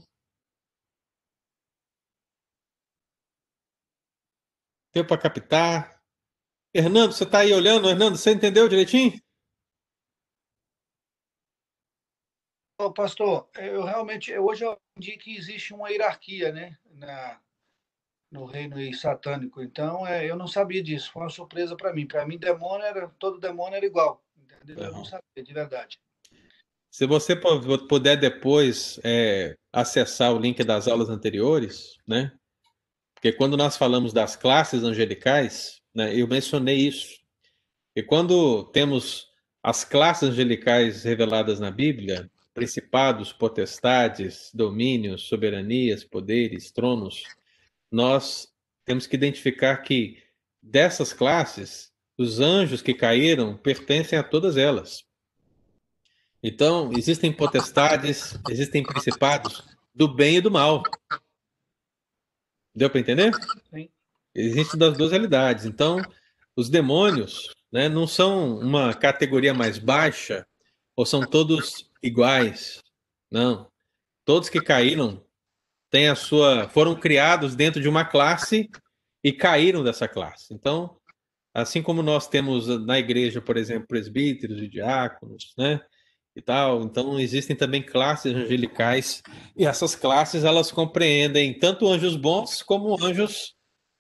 [4.94, 6.00] Deu para captar?
[6.72, 7.90] Hernando, você está aí olhando?
[7.90, 9.20] Hernando, você entendeu direitinho?
[12.90, 17.40] Pastor, eu realmente, hoje eu aprendi que existe uma hierarquia, né, na,
[18.32, 19.62] no reino satânico.
[19.62, 22.08] Então, é, eu não sabia disso, foi uma surpresa para mim.
[22.08, 24.86] Para mim, demônio era, todo demônio era igual, entendeu?
[24.86, 26.00] Eu não sabia, de verdade.
[26.90, 32.32] Se você puder depois é, acessar o link das aulas anteriores, né,
[33.14, 37.22] porque quando nós falamos das classes angelicais, né, eu mencionei isso.
[37.96, 39.30] E quando temos
[39.62, 47.24] as classes angelicais reveladas na Bíblia, principados, potestades, domínios, soberanias, poderes, tronos,
[47.90, 48.52] nós
[48.86, 50.22] temos que identificar que
[50.62, 55.04] dessas classes, os anjos que caíram pertencem a todas elas.
[56.44, 59.64] Então, existem potestades, existem principados
[59.94, 60.84] do bem e do mal.
[62.74, 63.32] Deu para entender?
[63.74, 63.90] Sim.
[64.34, 65.66] Existem das duas realidades.
[65.66, 66.02] Então,
[66.56, 70.46] os demônios né, não são uma categoria mais baixa
[70.96, 72.82] ou são todos iguais.
[73.32, 73.70] Não.
[74.26, 75.26] Todos que caíram
[75.90, 78.70] têm a sua, foram criados dentro de uma classe
[79.24, 80.54] e caíram dessa classe.
[80.54, 80.98] Então,
[81.54, 85.82] assim como nós temos na igreja, por exemplo, presbíteros e diáconos, né?
[86.36, 86.84] e tal.
[86.84, 89.22] Então existem também classes angelicais
[89.56, 93.56] e essas classes elas compreendem tanto anjos bons como anjos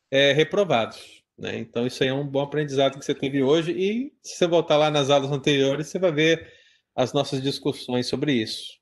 [0.10, 1.22] é, reprovados.
[1.38, 1.58] Né?
[1.60, 4.78] Então isso aí é um bom aprendizado que você teve hoje e se você voltar
[4.78, 6.61] lá nas aulas anteriores você vai ver
[6.96, 8.80] as nossas discussões sobre isso.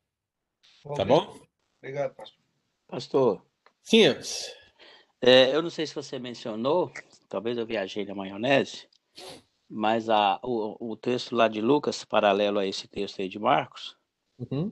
[0.83, 1.39] Bom, tá bom?
[1.77, 2.39] Obrigado, pastor.
[2.87, 3.45] Pastor.
[3.83, 4.05] Sim,
[5.21, 6.91] é, eu não sei se você mencionou,
[7.27, 8.87] talvez eu viajei na maionese,
[9.69, 13.97] mas a, o, o texto lá de Lucas, paralelo a esse texto aí de Marcos,
[14.37, 14.71] uhum.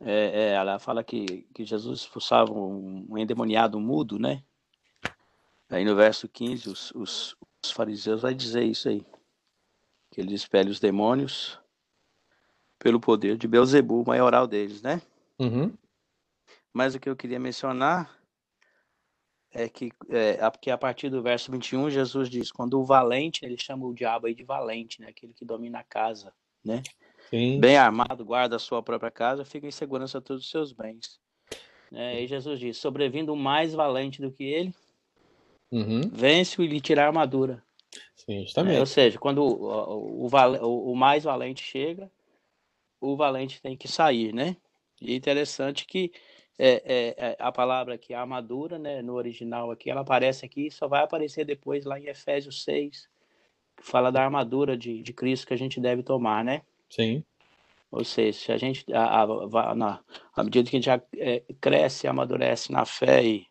[0.00, 4.42] é, é, ela fala que, que Jesus expulsava um, um, endemoniado mudo, né?
[5.70, 9.06] Aí no verso 15, os, os, os fariseus vai dizer isso aí,
[10.10, 11.58] que ele expele os demônios
[12.78, 15.02] pelo poder de Beuzebu, o maioral deles, né?
[15.38, 15.72] Uhum.
[16.72, 18.16] Mas o que eu queria mencionar
[19.50, 20.38] é que, é,
[20.70, 24.34] a partir do verso 21, Jesus diz, quando o valente, ele chama o diabo aí
[24.34, 25.08] de valente, né?
[25.08, 26.32] Aquele que domina a casa,
[26.64, 26.82] né?
[27.30, 27.58] Sim.
[27.58, 31.18] Bem armado, guarda a sua própria casa, fica em segurança todos os seus bens.
[31.92, 34.74] É, e Jesus diz, sobrevindo o mais valente do que ele,
[35.72, 36.02] uhum.
[36.12, 37.62] vence-o e lhe tira a armadura.
[38.14, 38.76] Sim, justamente.
[38.76, 42.10] É, ou seja, quando o, o, o, o mais valente chega,
[43.00, 44.56] o valente tem que sair, né?
[45.00, 46.12] E é interessante que
[46.58, 50.70] é, é, é, a palavra aqui, a armadura, né, no original aqui, ela aparece aqui,
[50.70, 53.08] só vai aparecer depois lá em Efésios 6,
[53.76, 56.62] que fala da armadura de, de Cristo que a gente deve tomar, né?
[56.90, 57.22] Sim.
[57.90, 60.00] Ou seja, se a gente, a, a, na,
[60.34, 63.46] à medida que a gente já é, cresce, amadurece na fé e,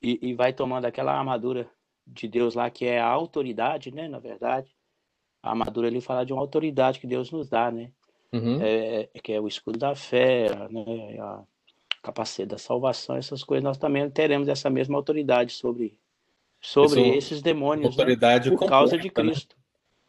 [0.00, 1.70] e, e, vai tomando aquela armadura
[2.06, 4.74] de Deus lá, que é a autoridade, né, na verdade,
[5.42, 7.92] a armadura ele fala de uma autoridade que Deus nos dá, né?
[8.32, 8.58] Uhum.
[8.62, 11.42] É, que é o escudo da fé, né, a,
[12.02, 15.96] capacete da salvação, essas coisas, nós também teremos essa mesma autoridade sobre,
[16.60, 17.96] sobre Isso, esses demônios.
[17.96, 18.02] Né?
[18.02, 18.56] Autoridade né?
[18.56, 19.10] Por causa de né?
[19.10, 19.56] Cristo.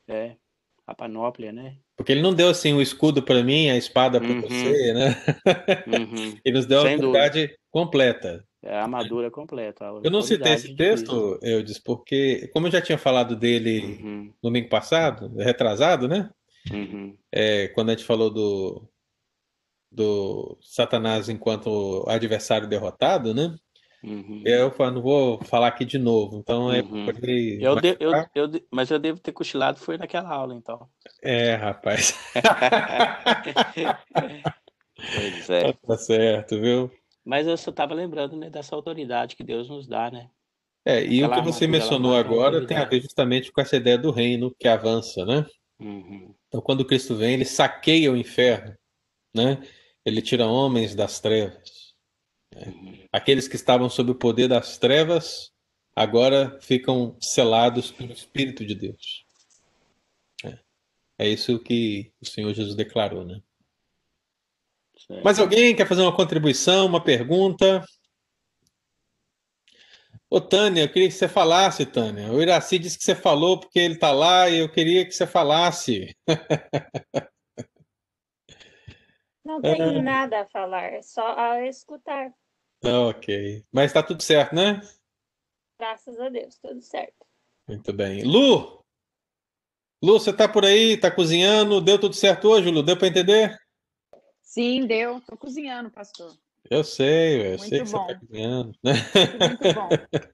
[0.07, 0.15] Né?
[0.15, 0.35] É,
[0.85, 1.77] a panóplia, né?
[1.95, 4.41] Porque ele não deu assim o escudo para mim, a espada para uhum.
[4.41, 5.15] você, né?
[5.87, 6.37] Uhum.
[6.43, 7.59] ele nos deu Sem a autoridade dúvida.
[7.69, 8.45] completa.
[8.63, 9.85] É a armadura completa.
[9.85, 13.99] A eu não citei esse texto, eu disse, porque, como eu já tinha falado dele
[14.01, 14.23] uhum.
[14.41, 16.29] no domingo passado, retrasado, né?
[16.71, 17.17] Uhum.
[17.31, 18.87] É, quando a gente falou do,
[19.91, 23.55] do Satanás enquanto adversário derrotado, né?
[24.03, 24.43] Uhum.
[24.45, 27.05] Eu não vou falar aqui de novo, então é uhum.
[27.61, 30.89] eu, de, eu, eu, Mas eu devo ter cochilado, foi naquela aula, então.
[31.21, 32.13] É, rapaz.
[35.15, 35.71] pois é.
[35.71, 36.91] Tá certo, viu?
[37.23, 40.29] Mas eu só estava lembrando né, dessa autoridade que Deus nos dá, né?
[40.85, 43.97] É, e Aquela o que você mencionou agora tem a ver justamente com essa ideia
[43.97, 45.45] do reino que avança, né?
[45.83, 46.33] Uhum.
[46.47, 48.75] Então, quando Cristo vem, ele saqueia o inferno,
[49.35, 49.61] né?
[50.05, 51.93] Ele tira homens das trevas.
[52.55, 53.07] Né?
[53.11, 55.51] Aqueles que estavam sob o poder das trevas
[55.95, 59.25] agora ficam selados pelo Espírito de Deus.
[60.43, 60.57] É,
[61.19, 63.41] é isso que o Senhor Jesus declarou, né?
[65.07, 65.23] Certo.
[65.23, 67.83] Mais alguém quer fazer uma contribuição, uma pergunta?
[70.33, 72.33] Ô, Tânia, eu queria que você falasse, Tânia.
[72.33, 75.27] O Iraci disse que você falou porque ele está lá e eu queria que você
[75.27, 76.17] falasse.
[79.45, 80.01] Não tenho é.
[80.01, 82.33] nada a falar, só a escutar.
[82.83, 83.63] Ok.
[83.71, 84.81] Mas está tudo certo, né?
[85.79, 87.27] Graças a Deus, tudo certo.
[87.67, 88.23] Muito bem.
[88.23, 88.83] Lu!
[90.03, 90.93] Lu, você está por aí?
[90.93, 91.79] Está cozinhando?
[91.79, 92.81] Deu tudo certo hoje, Lu?
[92.81, 93.55] Deu para entender?
[94.41, 95.19] Sim, deu.
[95.19, 96.35] Estou cozinhando, pastor.
[96.69, 98.05] Eu sei, eu Muito sei que bom.
[98.05, 98.73] você está cozinhando.
[98.83, 99.89] Muito bom.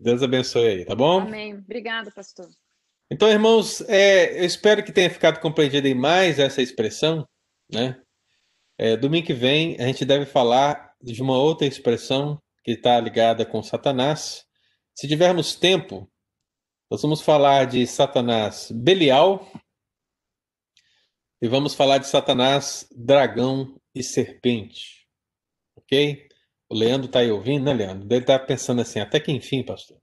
[0.00, 1.20] Deus abençoe aí, tá bom?
[1.20, 1.54] Amém.
[1.54, 2.48] Obrigada, pastor.
[3.10, 7.26] Então, irmãos, é, eu espero que tenha ficado compreendida mais essa expressão,
[7.72, 8.00] né?
[8.78, 13.44] É, domingo que vem a gente deve falar de uma outra expressão que está ligada
[13.44, 14.44] com Satanás.
[14.94, 16.08] Se tivermos tempo,
[16.90, 19.50] nós vamos falar de Satanás Belial
[21.42, 24.97] e vamos falar de Satanás dragão e serpente.
[25.88, 26.28] Ok?
[26.68, 28.06] O Leandro está aí ouvindo, né, Leandro?
[28.10, 29.98] Ele está pensando assim, até que enfim, pastor.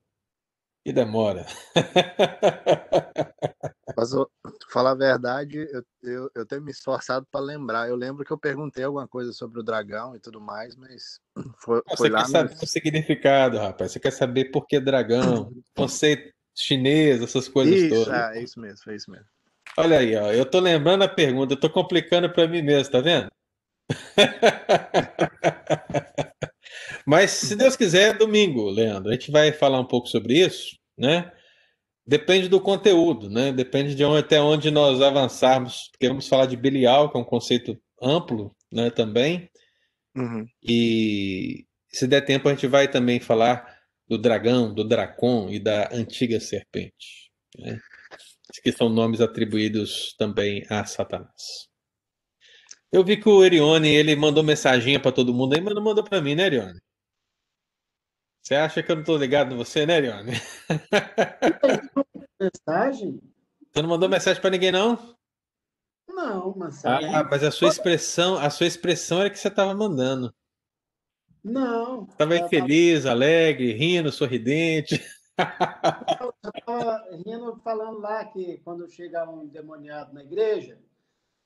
[0.86, 1.46] E demora.
[3.96, 4.10] Mas
[4.70, 7.88] falar a verdade, eu, eu, eu tenho me esforçado para lembrar.
[7.90, 11.20] Eu lembro que eu perguntei alguma coisa sobre o dragão e tudo mais, mas
[11.60, 12.28] foi, Você foi quer lá.
[12.28, 13.92] saber no- o significado, rapaz.
[13.92, 18.14] Você quer saber por que dragão, conceito chinês, essas coisas Isso, todas.
[18.14, 19.28] é, é isso mesmo, é isso mesmo.
[19.78, 20.32] Olha aí, ó.
[20.34, 23.30] Eu tô lembrando a pergunta, eu tô complicando para mim mesmo, tá vendo?
[27.06, 31.32] Mas se Deus quiser, domingo, Leandro, a gente vai falar um pouco sobre isso, né?
[32.08, 33.52] Depende do conteúdo, né?
[33.52, 37.26] Depende de onde, até onde nós avançarmos, porque vamos falar de Belial, que é um
[37.26, 38.90] conceito amplo, né?
[38.90, 39.50] Também.
[40.16, 40.46] Uhum.
[40.64, 43.76] E se der tempo, a gente vai também falar
[44.08, 47.80] do dragão, do dracon e da antiga serpente, né?
[48.64, 51.68] que são nomes atribuídos também a Satanás.
[52.96, 56.02] Eu vi que o Erione ele mandou mensaginha para todo mundo aí, mas não mandou
[56.02, 56.80] para mim, né, Erione?
[58.42, 60.32] Você acha que eu não tô ligado em você, né, Erione?
[62.40, 63.20] Mensagem?
[63.70, 65.14] Você não mandou mensagem para ninguém, não?
[66.08, 67.14] Não, mensagem.
[67.14, 70.34] Ah, mas a sua expressão, a sua expressão era que você estava mandando.
[71.44, 72.06] Não.
[72.06, 75.04] Estava eu feliz, alegre, rindo, sorridente.
[76.22, 80.80] Eu estava rindo, falando lá que quando chega um endemoniado na igreja,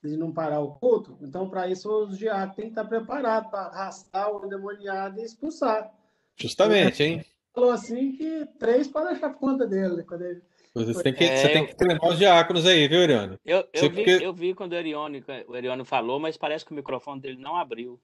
[0.02, 3.66] de não parar o culto, então para isso os diáconos têm que estar preparados para
[3.66, 5.92] arrastar o endemoniado e expulsar.
[6.36, 7.24] Justamente, hein?
[7.54, 10.02] Falou assim que três para deixar conta dele.
[10.04, 10.42] Quando ele...
[10.74, 13.38] Você tem que, É, você tem eu- que treinar os diáconos aí, viu, Ariano?
[13.44, 16.70] Eu, eu, vi, porque- eu vi quando o Erione, o Erione falou, mas parece que
[16.72, 18.00] o microfone dele não abriu.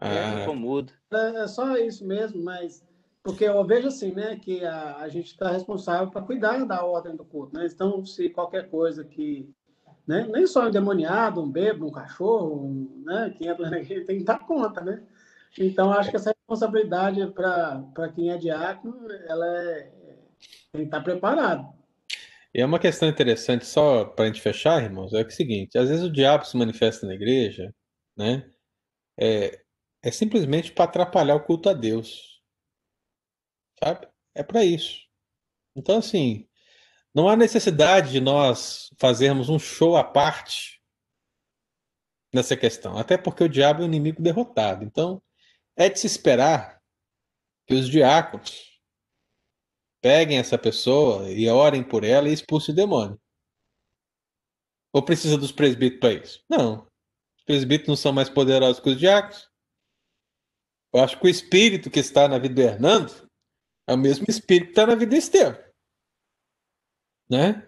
[0.00, 0.32] Ah.
[0.32, 0.92] Ele ficou mudo.
[1.10, 2.84] É, é só isso mesmo, mas
[3.22, 7.14] porque eu vejo assim, né, que a, a gente está responsável para cuidar da ordem
[7.16, 7.66] do culto, né?
[7.72, 9.48] Então, se qualquer coisa que,
[10.08, 14.06] né, nem só um endemoniado, um bêbado, um cachorro, um, né, que entra na igreja,
[14.06, 15.02] tem que dar conta, né?
[15.58, 19.92] Então, acho que essa responsabilidade para quem é diácono, ela é,
[20.72, 21.68] tem que estar preparado.
[22.54, 25.76] E é uma questão interessante, só para a gente fechar, irmãos, é é o seguinte:
[25.76, 27.74] às vezes o diabo se manifesta na igreja,
[28.16, 28.50] né?
[29.18, 29.60] É,
[30.02, 32.40] é simplesmente para atrapalhar o culto a Deus.
[33.82, 34.08] Sabe?
[34.34, 35.00] É para isso.
[35.76, 36.47] Então, assim,
[37.18, 40.80] não há necessidade de nós fazermos um show à parte
[42.32, 42.96] nessa questão.
[42.96, 44.84] Até porque o diabo é um inimigo derrotado.
[44.84, 45.20] Então,
[45.76, 46.80] é de se esperar
[47.66, 48.80] que os diáconos
[50.00, 53.20] peguem essa pessoa e orem por ela e expulsem o demônio.
[54.92, 56.44] Ou precisa dos presbíteros para isso?
[56.48, 56.86] Não.
[57.36, 59.50] Os presbíteros não são mais poderosos que os diáconos.
[60.94, 63.28] Eu acho que o espírito que está na vida do Hernando
[63.88, 65.67] é o mesmo espírito que está na vida do Estevam.
[67.30, 67.66] Né?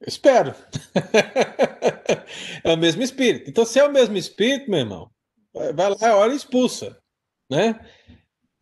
[0.00, 0.54] Eu espero.
[2.64, 3.48] é o mesmo espírito.
[3.50, 5.10] Então, se é o mesmo espírito, meu irmão,
[5.52, 7.00] vai lá, ora e expulsa.
[7.50, 7.78] Né?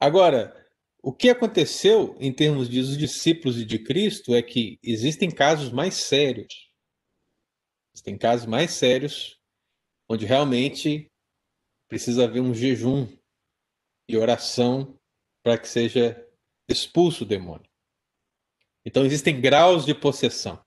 [0.00, 0.54] Agora,
[1.02, 5.70] o que aconteceu em termos de os discípulos e de Cristo é que existem casos
[5.70, 6.70] mais sérios.
[7.94, 9.38] Existem casos mais sérios
[10.08, 11.10] onde realmente
[11.88, 13.08] precisa haver um jejum
[14.08, 14.98] e oração
[15.42, 16.24] para que seja
[16.68, 17.68] expulso o demônio.
[18.86, 20.64] Então existem graus de possessão.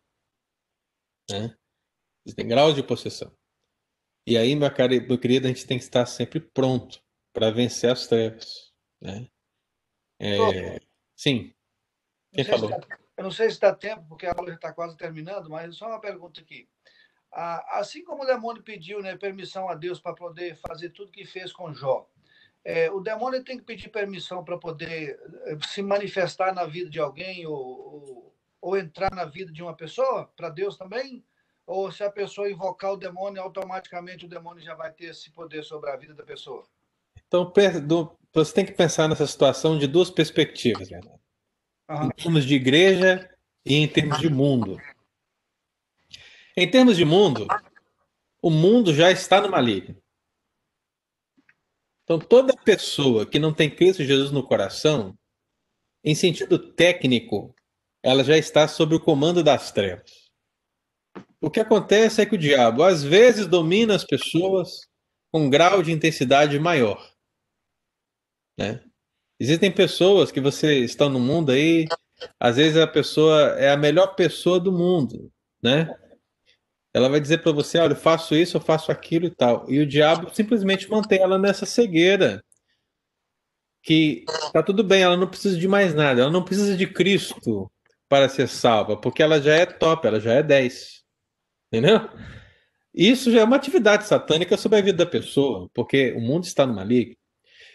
[1.32, 1.56] Né?
[2.26, 3.34] Existem graus de possessão.
[4.28, 7.02] E aí, meu, cara, meu querido, a gente tem que estar sempre pronto
[7.34, 8.74] para vencer as trevas.
[9.02, 9.26] Né?
[10.20, 10.82] É,
[11.16, 11.56] sim.
[12.34, 12.70] Quem falou?
[12.70, 15.78] dá- eu não sei se dá tempo, porque a aula já está quase terminando, mas
[15.78, 16.70] só uma pergunta aqui.
[17.32, 21.26] Ah, assim como o demônio pediu né, permissão a Deus para poder fazer tudo que
[21.26, 22.10] fez com Jó,
[22.64, 27.00] é, o demônio tem que pedir permissão para poder eh, se manifestar na vida de
[27.00, 31.24] alguém ou, ou, ou entrar na vida de uma pessoa, para Deus também?
[31.66, 35.64] Ou se a pessoa invocar o demônio, automaticamente o demônio já vai ter esse poder
[35.64, 36.66] sobre a vida da pessoa?
[37.28, 37.52] Então,
[38.34, 41.00] você tem que pensar nessa situação de duas perspectivas, né?
[41.90, 43.30] em termos de igreja
[43.66, 44.78] e em termos de mundo.
[46.56, 47.48] Em termos de mundo,
[48.42, 49.96] o mundo já está no maligno.
[52.10, 55.16] Então, toda pessoa que não tem Cristo Jesus no coração,
[56.04, 57.54] em sentido técnico,
[58.02, 60.12] ela já está sob o comando das trevas.
[61.40, 64.88] O que acontece é que o diabo, às vezes, domina as pessoas
[65.32, 67.14] com um grau de intensidade maior.
[68.58, 68.84] Né?
[69.40, 71.88] Existem pessoas que você está no mundo aí,
[72.40, 75.32] às vezes a pessoa é a melhor pessoa do mundo,
[75.62, 75.96] né?
[76.94, 79.70] Ela vai dizer para você, olha, eu faço isso, eu faço aquilo e tal.
[79.70, 82.44] E o diabo simplesmente mantém ela nessa cegueira.
[83.82, 87.72] Que tá tudo bem, ela não precisa de mais nada, ela não precisa de Cristo
[88.10, 91.04] para ser salva, porque ela já é top, ela já é 10.
[91.72, 92.10] Entendeu?
[92.94, 96.66] Isso já é uma atividade satânica sobre a vida da pessoa, porque o mundo está
[96.66, 97.16] no maligno.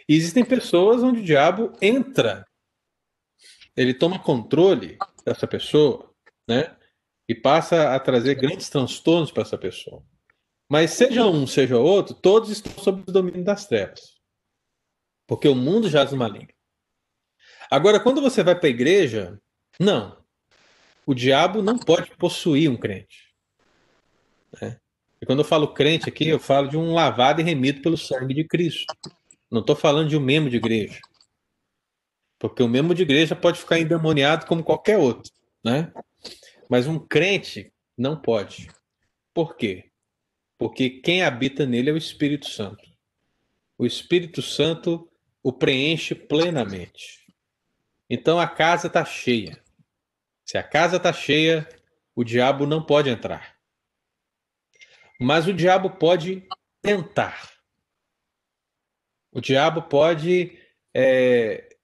[0.08, 2.44] E existem pessoas onde o diabo entra,
[3.76, 6.12] ele toma controle dessa pessoa,
[6.46, 6.76] né?
[7.28, 10.02] E passa a trazer grandes transtornos para essa pessoa.
[10.68, 14.18] Mas seja um, seja outro, todos estão sob o domínio das trevas.
[15.26, 16.52] Porque o mundo jaz no maligno.
[17.70, 19.40] Agora, quando você vai para a igreja,
[19.78, 20.22] não.
[21.06, 23.34] O diabo não pode possuir um crente.
[24.60, 24.78] né?
[25.20, 28.34] E quando eu falo crente aqui, eu falo de um lavado e remido pelo sangue
[28.34, 28.94] de Cristo.
[29.51, 31.01] Não estou falando de um membro de igreja.
[32.38, 35.32] Porque o membro de igreja pode ficar endemoniado como qualquer outro,
[35.64, 35.92] né?
[36.68, 38.70] Mas um crente não pode.
[39.32, 39.90] Por quê?
[40.58, 42.84] Porque quem habita nele é o Espírito Santo.
[43.76, 45.10] O Espírito Santo
[45.42, 47.24] o preenche plenamente.
[48.08, 49.62] Então a casa está cheia.
[50.44, 51.68] Se a casa está cheia,
[52.14, 53.56] o diabo não pode entrar.
[55.20, 56.46] Mas o diabo pode
[56.80, 57.52] tentar.
[59.32, 60.58] O diabo pode
[60.94, 61.76] é,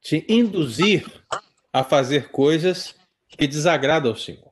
[0.00, 1.04] te induzir
[1.72, 2.94] a fazer coisas
[3.36, 4.50] que desagradam ao Senhor.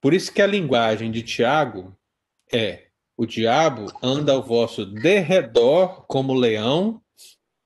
[0.00, 1.96] Por isso que a linguagem de Tiago
[2.52, 7.00] é: o diabo anda ao vosso derredor como leão,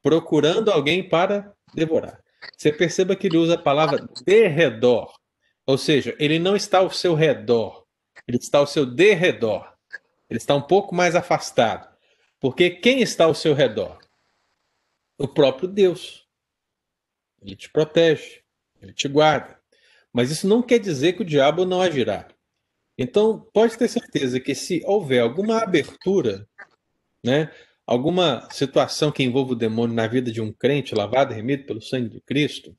[0.03, 2.23] procurando alguém para devorar.
[2.57, 5.13] Você perceba que ele usa a palavra derredor,
[5.65, 7.85] ou seja, ele não está ao seu redor,
[8.29, 9.77] ele está ao seu derredor.
[10.29, 11.89] Ele está um pouco mais afastado.
[12.41, 13.99] Porque quem está ao seu redor?
[15.19, 16.27] O próprio Deus.
[17.41, 18.43] Ele te protege,
[18.81, 19.56] ele te guarda.
[20.17, 22.27] Mas isso não quer dizer que o diabo não agirá.
[22.97, 26.49] Então, pode ter certeza que se houver alguma abertura,
[27.23, 27.53] né,
[27.87, 31.83] alguma situação que envolva o demônio na vida de um crente lavado e remido pelo
[31.83, 32.75] sangue de Cristo,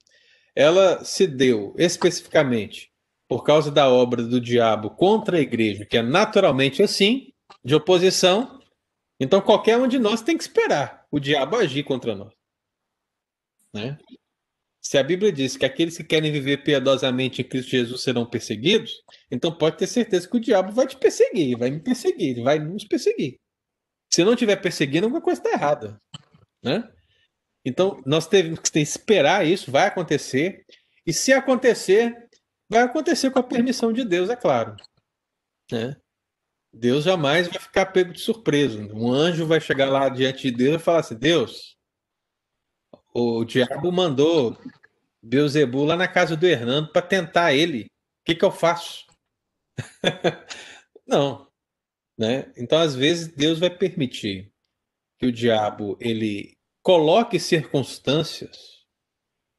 [0.55, 2.91] ela se deu especificamente
[3.27, 7.31] por causa da obra do diabo contra a igreja, que é naturalmente assim,
[7.63, 8.59] de oposição.
[9.19, 12.33] Então, qualquer um de nós tem que esperar o diabo agir contra nós.
[13.71, 13.95] Né?
[14.87, 19.03] Se a Bíblia diz que aqueles que querem viver piedosamente em Cristo Jesus serão perseguidos,
[19.29, 22.85] então pode ter certeza que o diabo vai te perseguir, vai me perseguir, vai nos
[22.85, 23.37] perseguir.
[24.09, 26.01] Se não estiver perseguindo, alguma coisa está errada.
[26.63, 26.89] Né?
[27.65, 30.65] Então, nós temos que esperar isso, vai acontecer.
[31.05, 32.15] E se acontecer,
[32.69, 34.73] vai acontecer com a permissão de Deus, é claro.
[35.69, 35.97] Né?
[36.71, 38.79] Deus jamais vai ficar pego de surpresa.
[38.93, 41.76] Um anjo vai chegar lá diante de Deus e falar assim: Deus,
[43.19, 44.55] o diabo mandou
[45.23, 47.85] Beuzebu lá na casa do Hernando para tentar ele.
[47.85, 49.07] O que, que eu faço?
[51.07, 51.51] Não.
[52.15, 52.53] Né?
[52.55, 54.51] Então, às vezes, Deus vai permitir
[55.17, 58.85] que o diabo ele coloque circunstâncias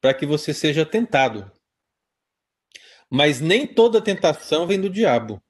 [0.00, 1.50] para que você seja tentado.
[3.10, 5.42] Mas nem toda tentação vem do diabo.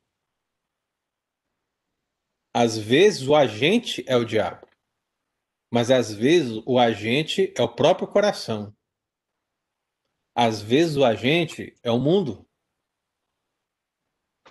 [2.54, 4.67] Às vezes o agente é o diabo.
[5.70, 8.74] Mas às vezes o agente é o próprio coração.
[10.34, 12.46] Às vezes o agente é o mundo.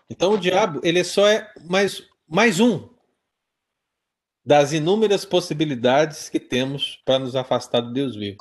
[0.10, 2.96] Então o diabo, ele só é mais, mais um
[4.46, 8.38] das inúmeras possibilidades que temos para nos afastar do Deus vivo.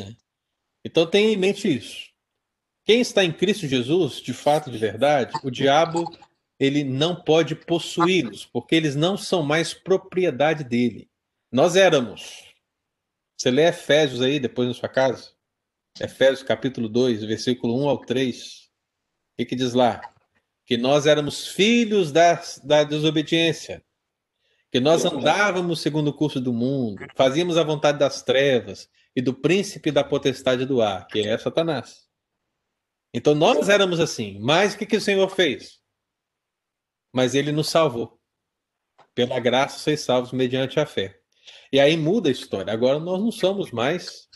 [0.00, 0.16] Né?
[0.82, 2.10] Então tenha em mente isso.
[2.84, 6.04] Quem está em Cristo Jesus, de fato, de verdade, o diabo
[6.58, 11.10] ele não pode possuí-los, porque eles não são mais propriedade dele.
[11.54, 12.52] Nós éramos.
[13.38, 15.30] Você lê Efésios aí depois na sua casa?
[16.00, 18.64] Efésios capítulo 2, versículo 1 ao 3.
[18.64, 20.00] O que, que diz lá?
[20.66, 23.84] Que nós éramos filhos da, da desobediência.
[24.72, 29.32] Que nós andávamos segundo o curso do mundo, fazíamos a vontade das trevas e do
[29.32, 32.08] príncipe da potestade do ar, que é Satanás.
[33.14, 34.40] Então nós éramos assim.
[34.40, 35.80] Mas o que, que o Senhor fez?
[37.12, 38.20] Mas ele nos salvou.
[39.14, 41.20] Pela graça sois salvos mediante a fé.
[41.72, 42.72] E aí muda a história.
[42.72, 44.28] Agora nós não somos mais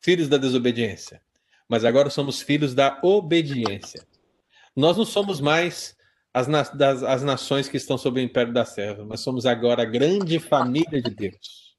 [0.00, 1.20] filhos da desobediência,
[1.68, 4.06] mas agora somos filhos da obediência.
[4.74, 5.96] Nós não somos mais
[6.32, 9.82] as, na das, as nações que estão sob o império da serva, mas somos agora
[9.82, 11.76] a grande família de Deus.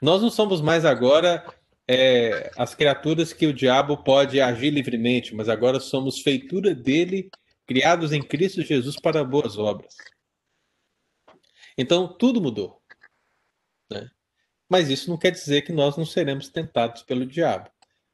[0.00, 1.44] Nós não somos mais agora
[1.88, 7.30] é, as criaturas que o diabo pode agir livremente, mas agora somos feitura dele,
[7.66, 9.96] criados em Cristo Jesus para boas obras.
[11.76, 12.81] Então tudo mudou.
[14.72, 17.68] Mas isso não quer dizer que nós não seremos tentados pelo diabo.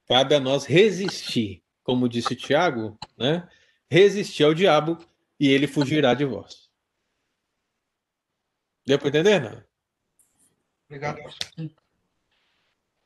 [0.08, 3.48] Cabe a nós resistir, como disse Tiago, né?
[3.88, 4.98] resistir ao diabo
[5.38, 6.68] e ele fugirá de vós.
[8.84, 9.62] Deu para entender, não?
[10.86, 11.20] Obrigado.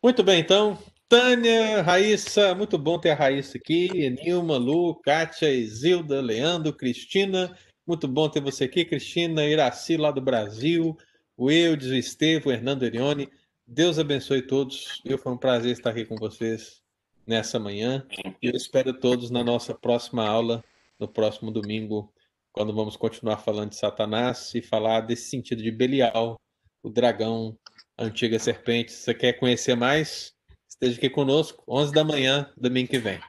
[0.02, 0.82] Muito bem, então.
[1.06, 4.08] Tânia, Raíssa, muito bom ter a Raíssa aqui.
[4.08, 7.54] Nilma, Lu, Kátia, Isilda, Leandro, Cristina.
[7.86, 10.96] Muito bom ter você aqui, Cristina, Iraci, lá do Brasil
[11.36, 13.28] o Eudes, o Estevam, o Hernando Erione.
[13.66, 15.01] Deus abençoe todos.
[15.05, 16.82] Eu foi um prazer estar aqui com vocês
[17.26, 18.06] nessa manhã.
[18.43, 20.62] E eu espero todos na nossa próxima aula,
[20.98, 22.12] no próximo domingo,
[22.52, 26.40] quando vamos continuar falando de Satanás e falar desse sentido de Belial,
[26.82, 27.56] o dragão,
[27.97, 28.93] a antiga serpente.
[28.93, 30.34] Se você quer conhecer mais,
[30.68, 33.20] esteja aqui conosco, 11 da manhã, domingo que vem.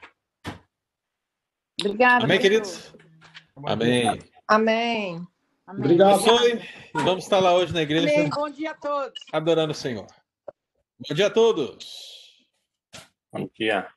[1.80, 2.24] Obrigada.
[2.24, 2.94] Amém, queridos?
[3.64, 4.08] Amém.
[4.08, 4.20] Amém.
[4.46, 5.26] Amém.
[5.66, 6.28] Obrigado.
[6.28, 6.60] Abençoe.
[6.94, 8.12] E vamos estar lá hoje na igreja.
[8.14, 8.28] Amém.
[8.28, 9.18] Bom dia a todos.
[9.32, 10.06] Adorando o Senhor.
[10.96, 12.46] Bom dia a todos.
[13.32, 13.88] Bom dia.